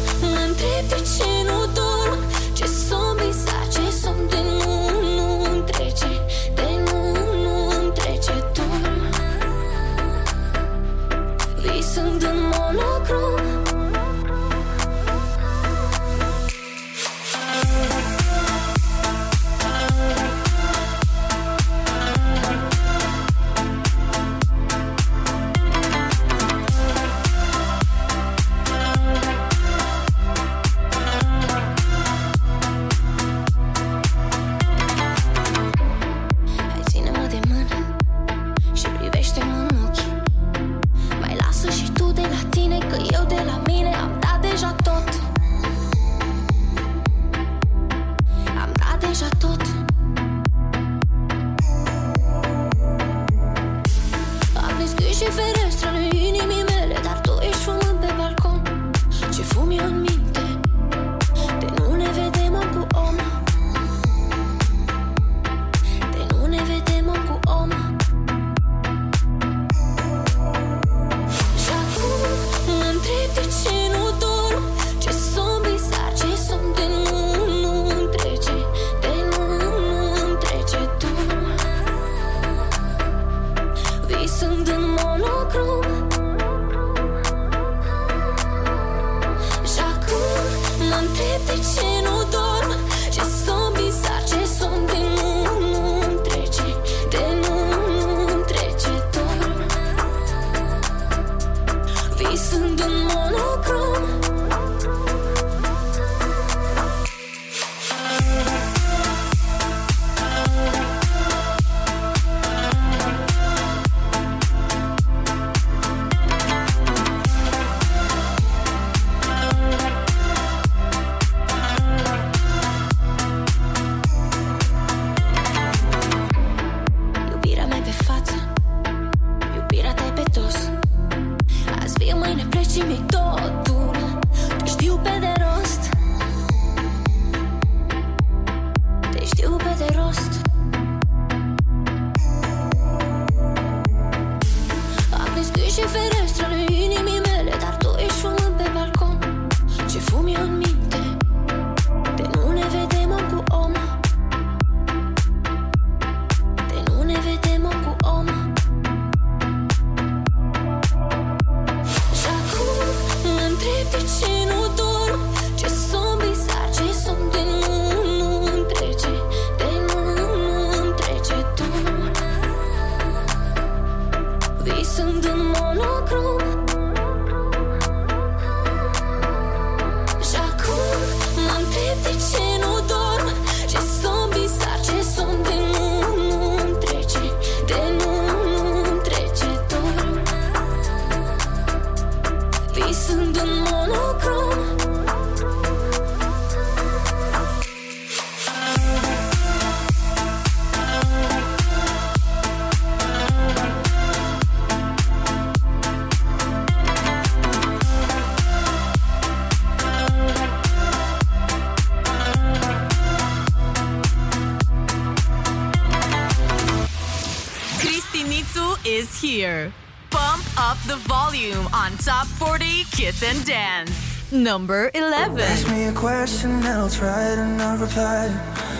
[223.04, 224.32] Kiss and Dance.
[224.32, 225.38] Number 11.
[225.38, 228.32] Ask me a question and I'll try it and I'll reply.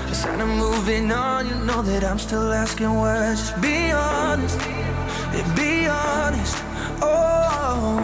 [0.07, 3.35] Cause I'm moving on, you know that I'm still asking why.
[3.35, 6.57] Just be honest, yeah, be honest.
[7.03, 8.01] Oh,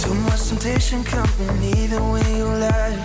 [0.00, 2.98] too much temptation coming even when you lie.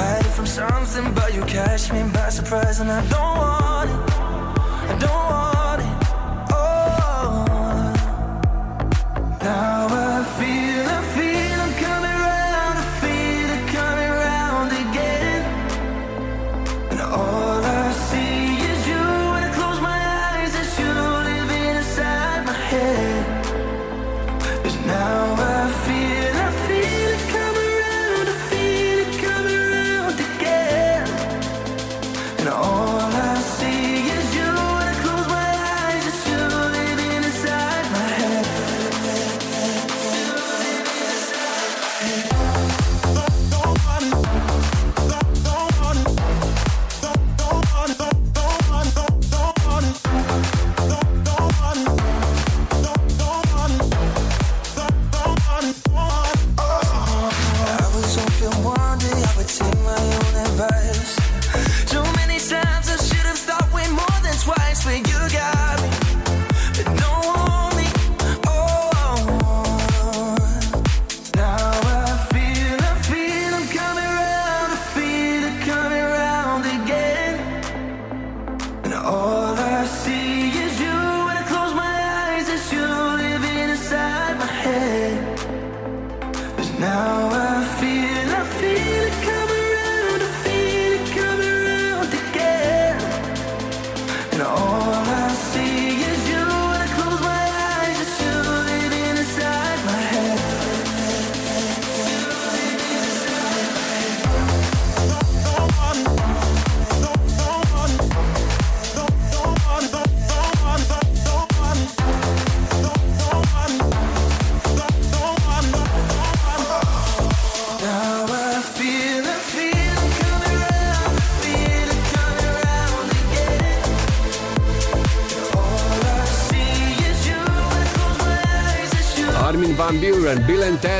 [0.00, 3.63] Hide from something, but you catch me by surprise, and I don't want.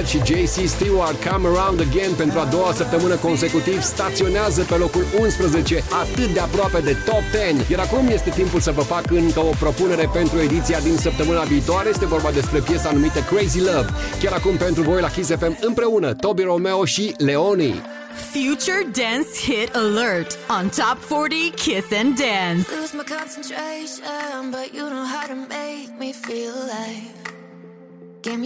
[0.04, 4.62] Bill and Ted și JC Stewart Come Around Again pentru a doua săptămână consecutiv staționează
[4.62, 7.66] pe locul 11, atât de aproape de top 10.
[7.70, 11.88] Iar acum este timpul să vă fac încă o propunere pentru ediția din săptămâna viitoare.
[11.88, 13.88] Este vorba despre piesa numită Crazy Love.
[14.22, 17.82] Chiar acum pentru voi la Kiss FM împreună Toby Romeo și Leoni.
[18.32, 22.66] Future Dance Hit Alert on Top 40 Kiss and Dance.
[22.80, 24.02] Lose my concentration,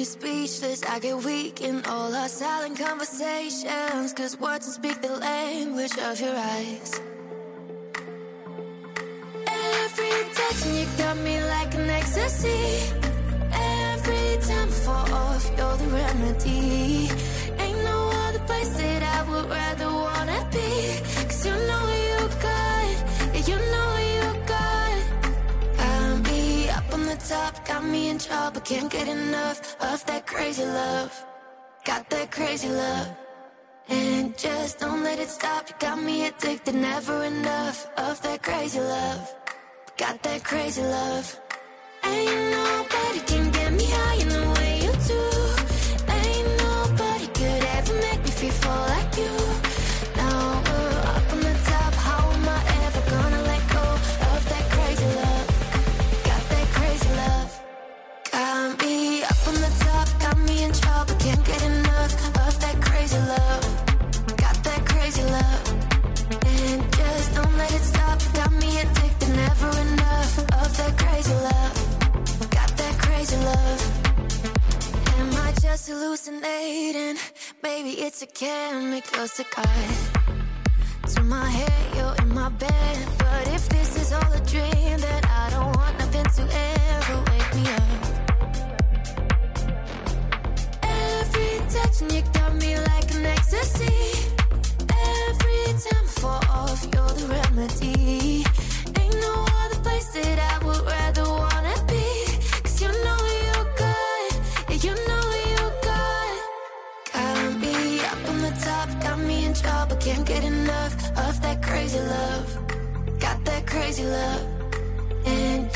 [0.08, 4.12] speechless, I get weak in all our silent conversations.
[4.14, 7.00] Cause words don't speak the language of your eyes.
[9.46, 12.64] Every touch and you got me like an ecstasy.
[13.52, 17.10] Every time I fall off, you're the remedy.
[17.62, 20.70] Ain't no other place that I would rather wanna be.
[21.28, 22.94] Cause you know you got,
[23.34, 24.96] yeah, you know you got.
[25.76, 29.67] Got me up on the top, got me in trouble, can't get enough
[30.38, 31.12] crazy love.
[31.84, 33.08] Got that crazy love.
[33.88, 38.78] And just don't let it stop, you got me addicted, never enough of that crazy
[38.78, 39.34] love.
[39.96, 41.26] Got that crazy love.
[42.04, 45.22] Ain't nobody can get me high in the way you do.
[46.20, 49.37] Ain't nobody could ever make me feel like you.
[61.28, 62.14] Can't get enough
[62.46, 63.62] of that crazy love.
[64.38, 65.68] Got that crazy love.
[66.46, 68.18] And just don't let it stop.
[68.32, 69.36] Got me addicted.
[69.36, 71.74] Never enough of that crazy love.
[72.50, 73.80] Got that crazy love.
[75.18, 77.18] Am I just hallucinating?
[77.62, 79.68] Maybe it's a chemical cut
[81.08, 81.94] to my head.
[81.94, 85.98] You're in my bed, but if this is all a dream, then I don't want
[85.98, 87.27] nothing to ever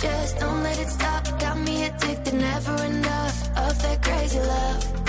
[0.03, 5.02] just don't let it stop, got me addicted, never enough of that crazy love.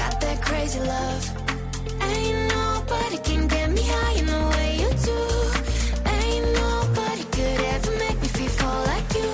[0.00, 1.24] Got that crazy love.
[2.10, 5.20] Ain't nobody can get me high in the way you do.
[6.16, 9.30] Ain't nobody could ever make me feel full like you.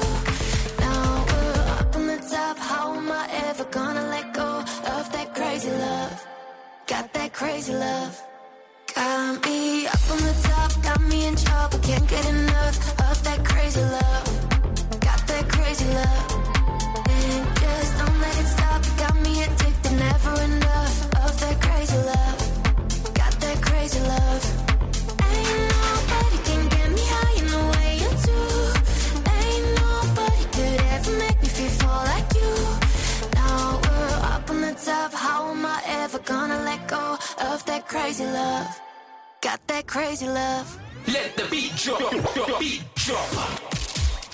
[0.85, 2.59] Now we're up on the top.
[2.59, 4.51] How am I ever gonna let go
[4.97, 6.27] of that crazy love?
[6.89, 8.15] Got that crazy love.
[8.93, 10.71] Got me up on the top.
[10.83, 11.79] Got me in trouble.
[11.79, 12.77] Can't get enough
[13.09, 14.27] of that crazy love.
[15.09, 16.46] Got that crazy love.
[21.87, 22.41] Crazy love.
[23.15, 24.43] Got that crazy love.
[25.31, 28.41] Ain't nobody can get me high in the way you do.
[29.39, 32.53] Ain't nobody could ever make me feel full like you.
[33.35, 35.13] Now we're up on the top.
[35.13, 38.81] How am I ever gonna let go of that crazy love?
[39.41, 40.79] Got that crazy love.
[41.07, 43.76] Let the beat drop, beat drop.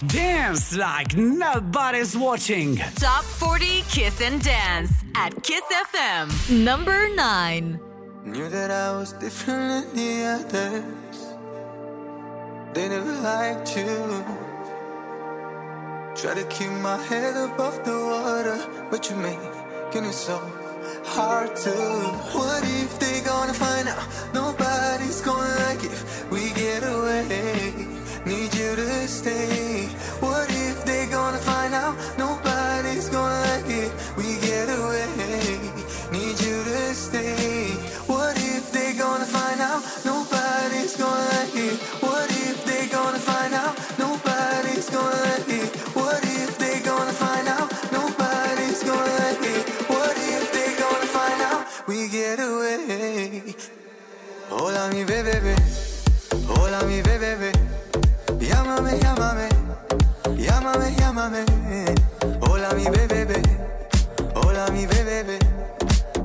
[0.08, 2.76] Dance like nobody's watching.
[2.96, 5.62] Top 40 Kiss and Dance at Kiss
[5.92, 6.64] FM.
[6.64, 7.80] Number 9.
[8.24, 11.18] Knew that I was different than the others.
[12.74, 14.24] They never liked you.
[16.16, 20.38] Try to keep my head above the water, but you making it so
[21.04, 21.70] hard to.
[21.70, 24.04] What if they gonna find out?
[24.34, 27.91] Nobody's gonna like it if we get away.
[28.24, 29.86] Need you to stay.
[30.20, 31.96] What if they gonna find out?
[32.16, 33.90] Nobody's gonna like it.
[34.16, 35.58] We get away.
[36.12, 37.74] Need you to stay.
[38.06, 39.82] What if they gonna find out?
[40.04, 41.76] Nobody's gonna like it.
[42.00, 43.74] What if they gonna find out?
[43.98, 45.74] Nobody's gonna like it.
[45.96, 47.68] What if they gonna find out?
[47.90, 49.68] Nobody's gonna like it.
[49.90, 51.66] What if they gonna find out?
[51.88, 53.54] We get away.
[54.48, 55.56] Hola mi bebé,
[56.46, 57.61] hola mi bebé.
[61.22, 63.40] Hola mi bebé,
[64.34, 65.38] hola mi bebé.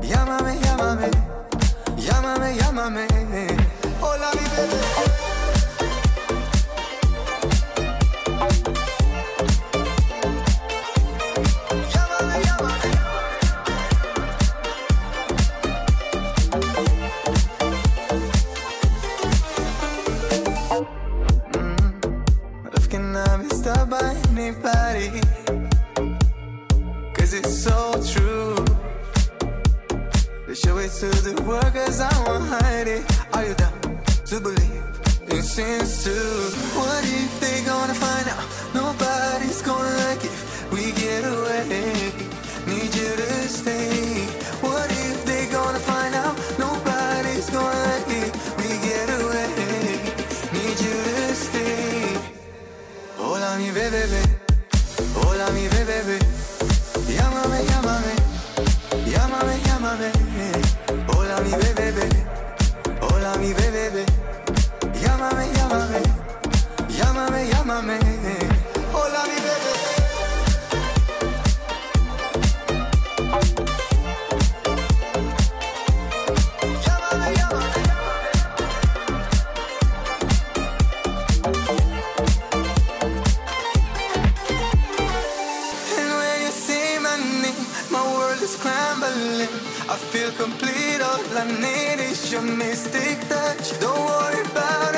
[0.01, 1.11] Llámame, llámame,
[1.97, 3.26] llámame, llámame.
[30.99, 33.03] To the workers, I won't hide it.
[33.33, 33.79] Are you down
[34.25, 34.83] to believe
[35.29, 36.11] in sins too?
[36.73, 38.45] What if they gonna find out?
[38.73, 42.11] Nobody's gonna like it we get away.
[42.65, 44.25] Need you to stay.
[44.65, 46.35] What if they gonna find out?
[46.57, 48.31] Nobody's gonna like it.
[48.57, 50.01] We get away.
[50.55, 52.17] Need you to stay.
[53.17, 54.21] Hola mi bebé,
[55.15, 56.19] hola mi bebé,
[63.47, 64.03] mi bebé.
[65.01, 66.01] Llámame, llámame,
[66.89, 67.99] llámame, llámame.
[68.93, 69.67] Hola mi bebé.
[90.11, 90.66] feel complete
[91.45, 93.79] need is your mystic touch.
[93.79, 94.96] Don't worry about him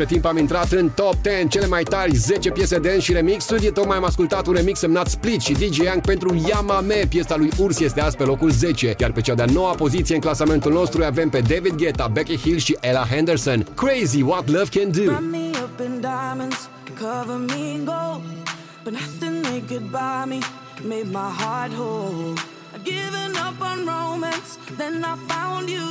[0.00, 3.72] între timp am intrat în top 10 cele mai tari 10 piese dance și remixuri.
[3.72, 7.06] Tocmai am ascultat un remix semnat Split și DJ Young pentru Yamame.
[7.08, 8.94] Piesa lui Urs este azi pe locul 10.
[8.98, 12.58] Iar pe cea de-a noua poziție în clasamentul nostru avem pe David Guetta, Becky Hill
[12.58, 13.66] și Ella Henderson.
[13.74, 15.02] Crazy What Love Can Do.
[15.02, 16.68] Wrap me up in diamonds,
[17.00, 18.22] cover me in gold.
[18.84, 20.38] But nothing they could buy me
[20.88, 22.34] made my heart whole.
[22.74, 25.86] I'd given up on romance, then I found you.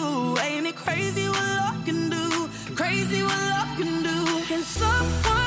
[0.46, 2.26] Ain't it crazy what love can do?
[2.76, 3.99] Crazy what love can do.
[4.82, 5.39] up.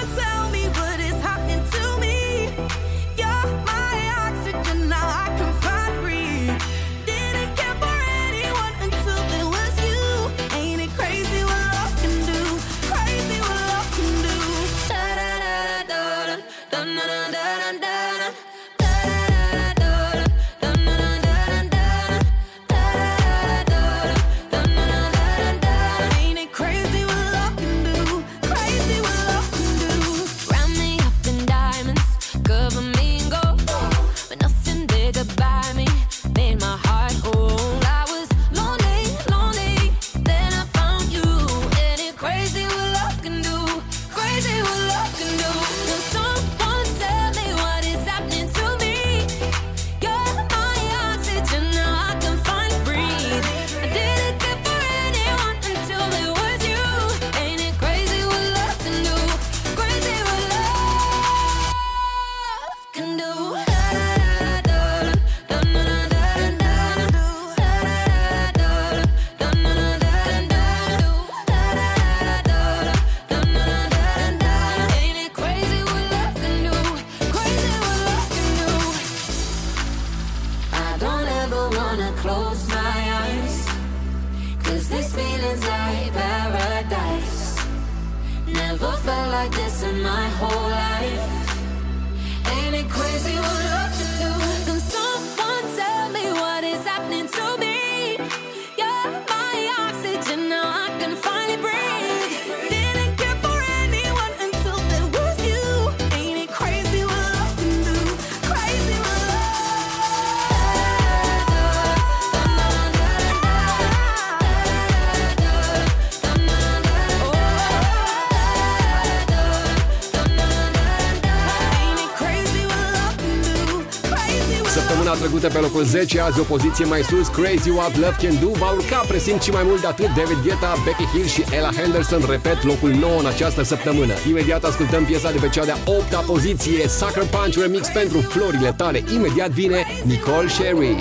[125.82, 129.42] Locul 10, azi o poziție mai sus, Crazy What Love Can Do, va urca presimt
[129.42, 133.18] și mai mult de atât David Guetta, Becky Hill și Ella Henderson, repet, locul 9
[133.18, 134.14] în această săptămână.
[134.28, 139.04] Imediat ascultăm piesa de pe cea de-a 8 poziție, Sucker Punch Remix pentru florile tale.
[139.14, 140.94] Imediat vine Nicole Sherry.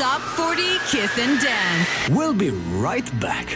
[0.00, 1.88] Top 40 Kiss and Dance.
[2.16, 2.52] We'll be
[2.90, 3.46] right back.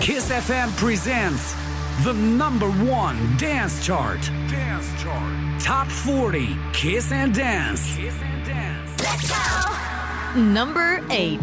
[0.00, 1.54] Kiss FM presents
[2.04, 2.68] the number
[3.00, 4.41] one dance chart.
[5.62, 7.94] Top 40 Kiss and Dance.
[7.94, 8.90] Kiss and Dance.
[9.00, 9.30] Let's
[10.34, 10.40] go.
[10.40, 11.38] Number 8.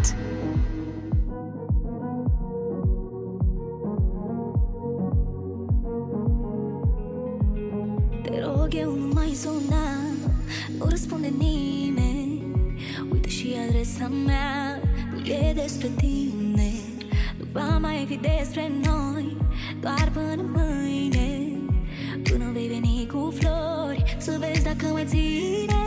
[24.74, 25.84] Dacă mai ține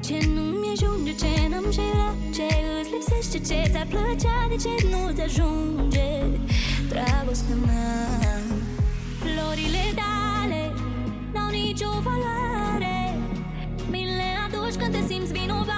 [0.00, 1.80] Ce nu-mi ajunge, ce n-am și
[2.34, 2.46] Ce
[2.80, 6.08] îți lipsește, ce ți-ar plăcea De ce nu-ți ajunge
[6.88, 8.40] Dragostea mea?
[9.18, 10.72] Florile tale
[11.32, 13.18] N-au nicio valoare.
[13.90, 15.77] Mi le aduci când te simți vinovat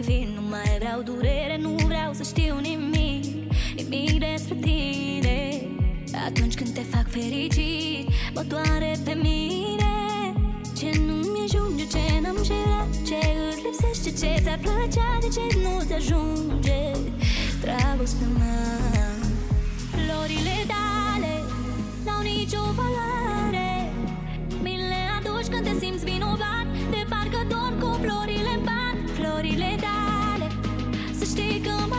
[0.00, 3.24] mai vin Nu mai vreau durere Nu vreau să știu nimic
[3.76, 5.62] Nimic despre tine.
[6.26, 9.94] Atunci când te fac fericit Mă doare pe mine.
[10.78, 12.58] Ce nu-mi ajunge, ce n-am și
[13.08, 13.18] Ce
[13.48, 16.82] îți lipsește, ce ți-ar plăcea De ce nu-ți ajunge
[17.60, 18.68] Dragostea mea?
[19.90, 21.34] Florile tale
[22.04, 23.92] N-au nicio valoare.
[24.62, 25.99] Mi le aduci când te simți
[31.30, 31.89] Să știi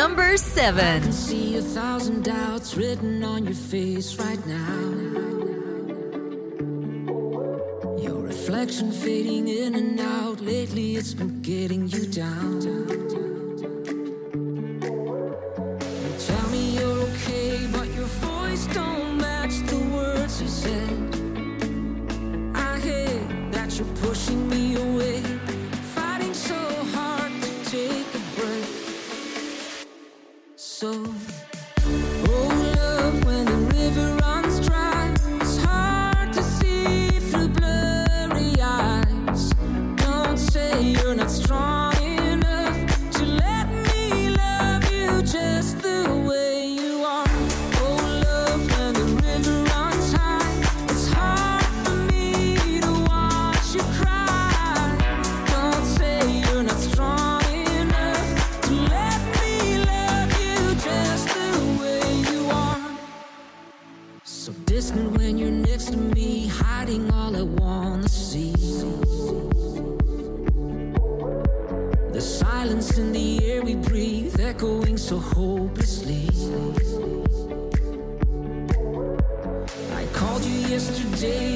[0.00, 1.02] Number I 7.
[1.02, 4.80] can see a thousand doubts written on your face right now.
[8.00, 10.40] Your reflection fading in and out.
[10.40, 11.79] Lately, it's been getting
[67.70, 68.52] on the sea.
[72.12, 76.28] The silence in the air we breathe, echoing so hopelessly.
[80.00, 81.49] I called you yesterday.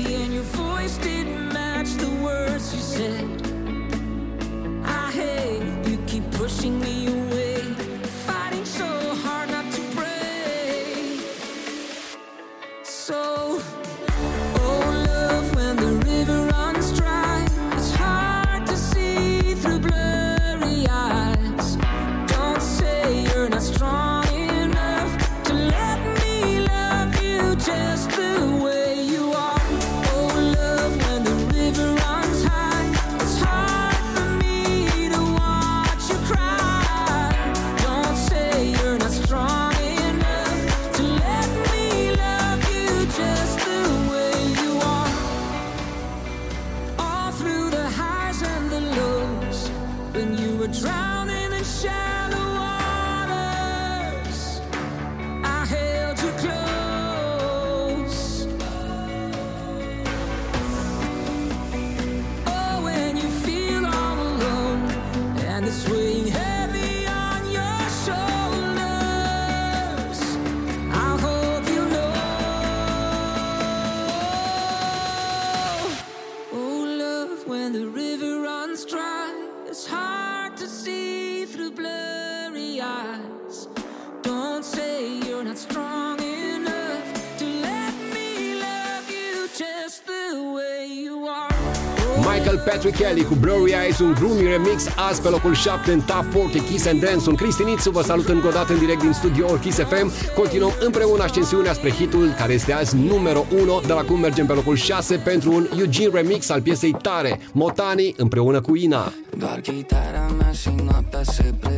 [92.85, 96.63] Patrick Kelly cu Blurry Eyes, un Gloomy Remix, azi pe locul 7 în Top 40
[96.63, 97.29] Kiss and Dance.
[97.29, 100.13] Un Cristinițu vă salut încă o dată în direct din studioul Kiss FM.
[100.35, 104.77] Continuăm împreună ascensiunea spre hitul care este azi numărul 1, dar acum mergem pe locul
[104.77, 109.13] 6 pentru un Eugene Remix al piesei Tare, Motani împreună cu Ina.
[109.39, 111.74] Doar chitara mea și noaptea se pre-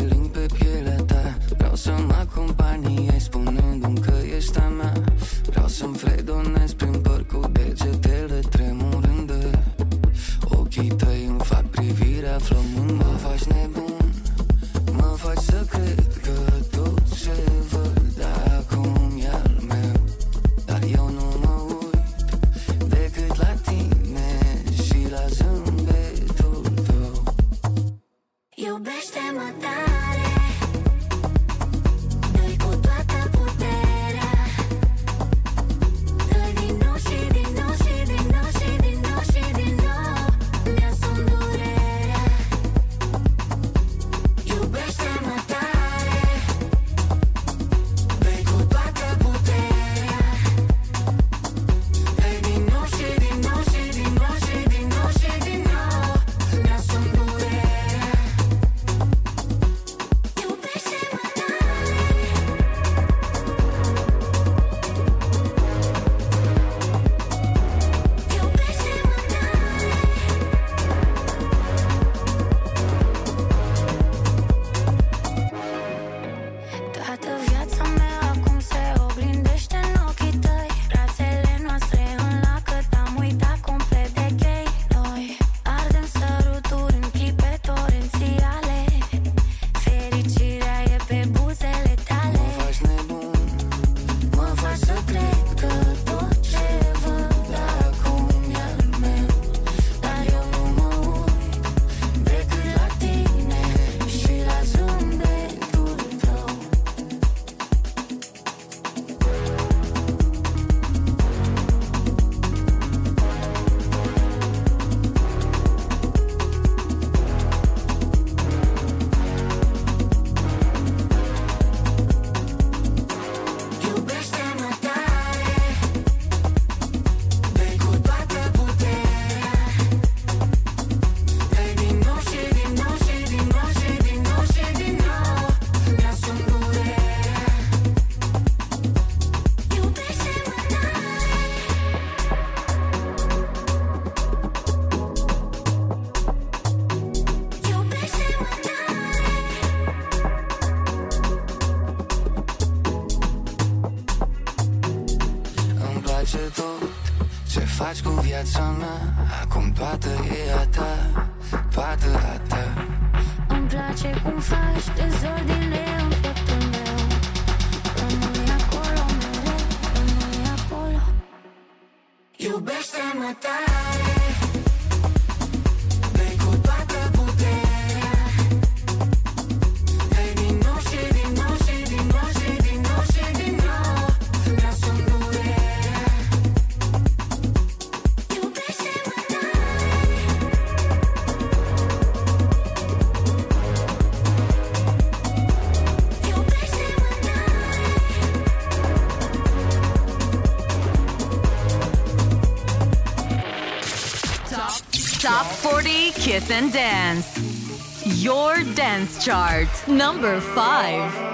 [206.26, 208.24] Kiss and Dance.
[208.24, 211.25] Your dance chart, number five.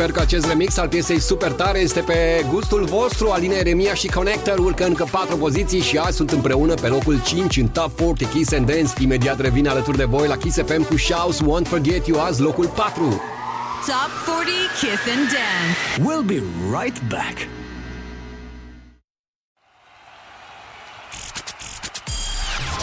[0.00, 3.30] Sper că acest remix al piesei super tare este pe gustul vostru.
[3.30, 7.56] Aline Eremia și Connector urcă încă 4 poziții și azi sunt împreună pe locul 5
[7.56, 8.92] în Top 40 Kiss and Dance.
[9.02, 12.66] Imediat revin alături de voi la Kiss FM cu Shouts Won't Forget You azi locul
[12.66, 13.02] 4.
[13.02, 15.78] Top 40 Kiss and Dance.
[16.08, 16.42] We'll be
[16.78, 17.36] right back.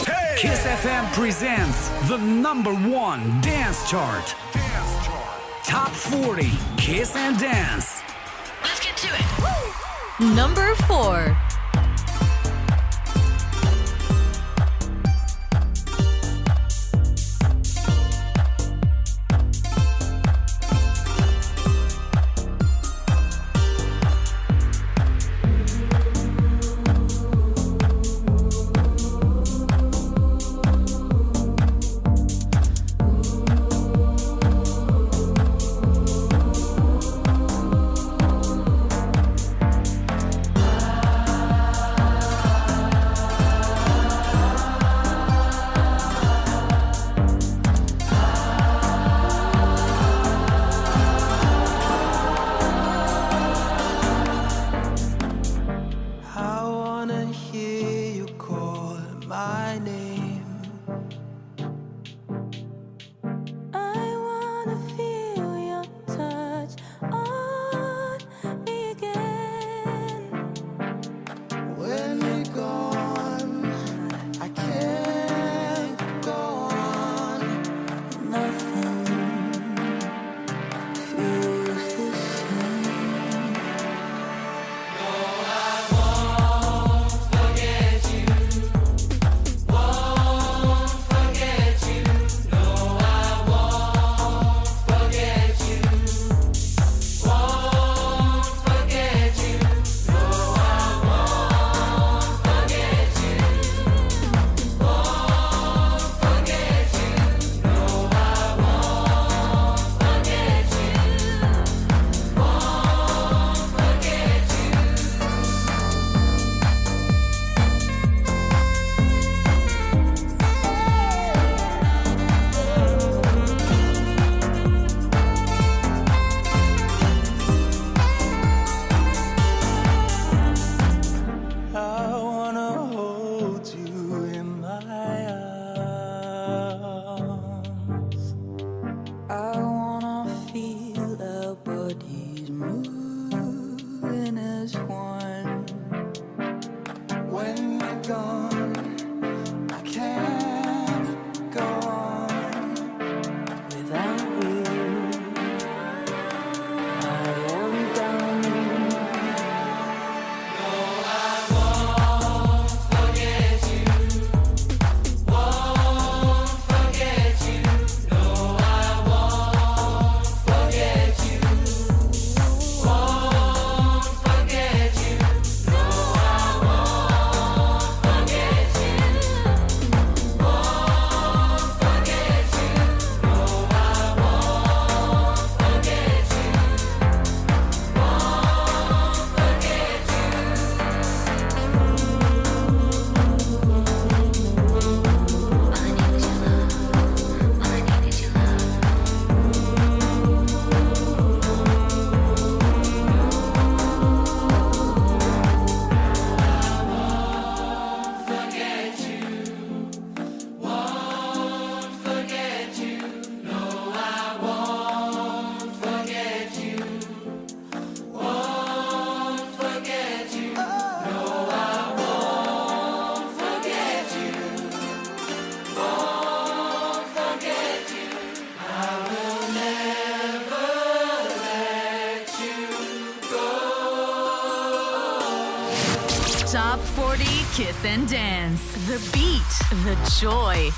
[0.06, 0.48] Hey!
[0.48, 2.72] Kiss FM presents the number
[3.06, 4.26] one dance chart.
[4.52, 5.37] Dance chart.
[5.68, 8.00] Top 40 Kiss and Dance.
[8.62, 10.18] Let's get to it.
[10.18, 10.34] Woo!
[10.34, 11.36] Number 4.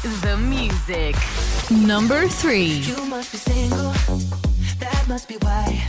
[0.03, 1.15] the music.
[1.71, 2.81] Number three.
[2.89, 3.93] You must be single.
[4.79, 5.83] That must be why.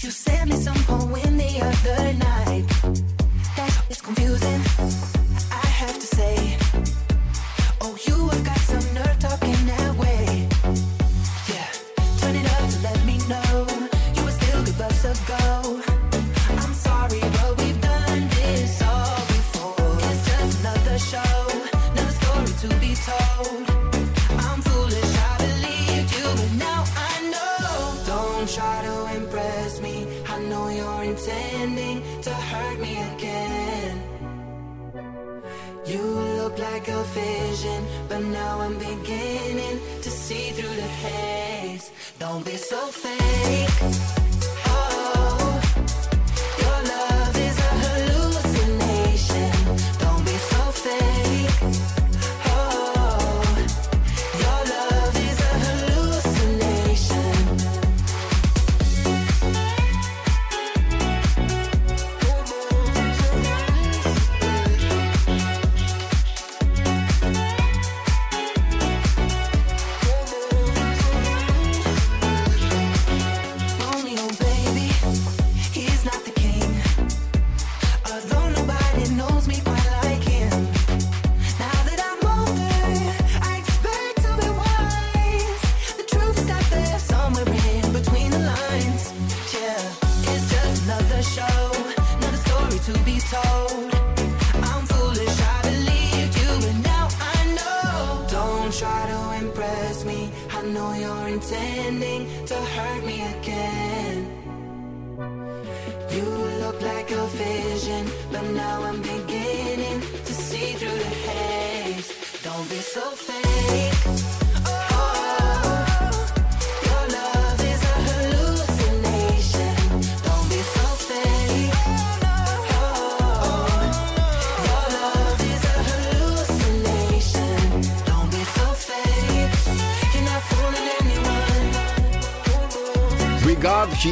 [0.00, 2.29] You sent me some poem the other night.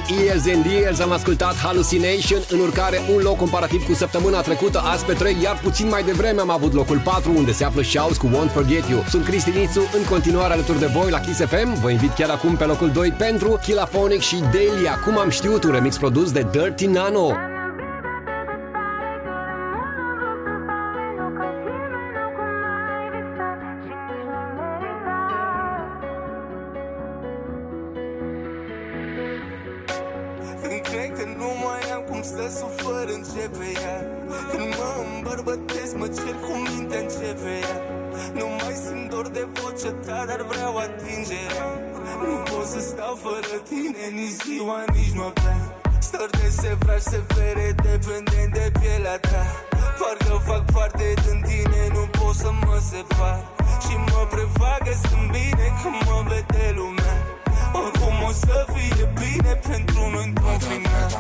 [0.07, 4.81] și Years and Years am ascultat Hallucination în urcare un loc comparativ cu săptămâna trecută,
[4.85, 8.17] azi pe 3, iar puțin mai devreme am avut locul 4 unde se află Shouts
[8.17, 9.05] cu Won't Forget You.
[9.09, 11.81] Sunt Cristi Nițu, în continuare alături de voi la Kiss FM.
[11.81, 14.99] Vă invit chiar acum pe locul 2 pentru Kilafonic și Delia.
[15.05, 17.48] Cum am știut un remix produs de Dirty Nano.
[38.99, 41.69] Sunt dor de vocea ta, dar vreau atingerea
[42.23, 45.57] Nu pot să stau fără tine nici ziua, nici noaptea.
[46.07, 49.43] Stări de sevraș, severe, dependent de pielea ta.
[49.99, 53.39] Parcă fac parte din tine, nu pot să mă separ.
[53.85, 57.17] Și mă prefac că sunt bine când mă vede lumea.
[57.81, 61.11] Oricum o să fie bine pentru noi într-un final.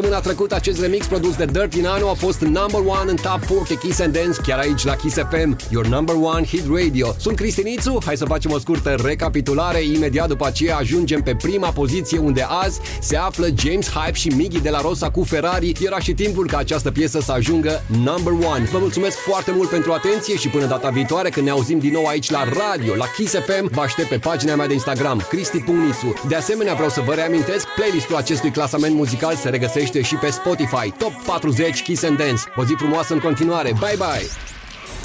[0.00, 3.78] Săptămâna trecută acest remix produs de Dirty Nano a fost number one în Top 40
[3.78, 7.14] Kiss and Dance chiar aici la Kiss FM, your number one hit radio.
[7.18, 9.82] Sunt Cristinițu, hai să facem o scurtă recapitulare.
[9.82, 14.60] Imediat după aceea ajungem pe prima poziție unde azi se află James Hype și Miggy
[14.60, 15.72] de la Rosa cu Ferrari.
[15.84, 18.68] Era și timpul ca această piesă să ajungă number one.
[18.72, 22.06] Vă mulțumesc foarte mult pentru atenție și până data viitoare când ne auzim din nou
[22.06, 26.14] aici la radio, la Kiss FM, vă aștept pe pagina mea de Instagram, cristi.nițu.
[26.28, 30.92] De asemenea, vreau să vă reamintesc, playlistul acestui clasament muzical se regăsește și pe Spotify,
[30.98, 32.42] Top 40 Kiss and Dance.
[32.56, 33.72] O zi frumoasă în continuare.
[33.78, 34.28] Bye bye!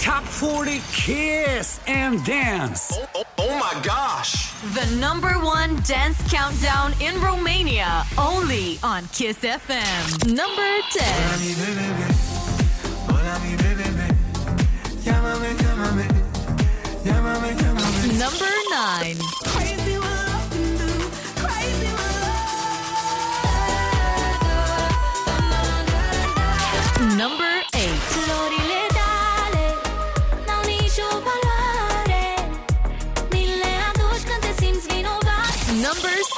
[0.04, 2.82] Top 40 Kiss and Dance.
[2.90, 4.32] Oh, oh my gosh!
[4.74, 7.92] The number one dance countdown in Romania,
[8.34, 10.04] only on Kiss FM.
[10.42, 12.05] Number 10.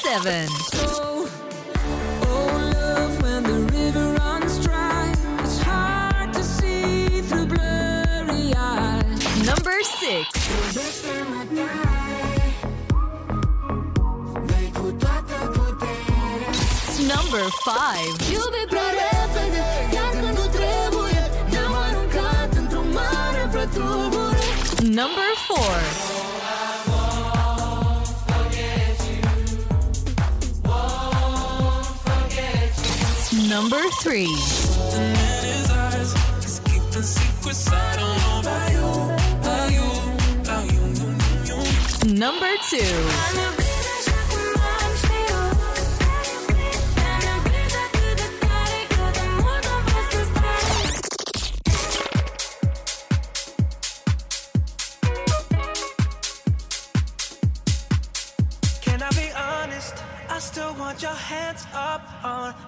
[0.09, 0.47] Number 7.
[2.21, 9.45] Oh, love, when the river runs dry, it's hard to see through blurry eyes.
[9.45, 10.59] Number 6.
[17.05, 18.17] Number 5.
[18.31, 19.07] Iubi prea
[33.48, 34.28] Number 3.
[42.14, 43.56] Number 2.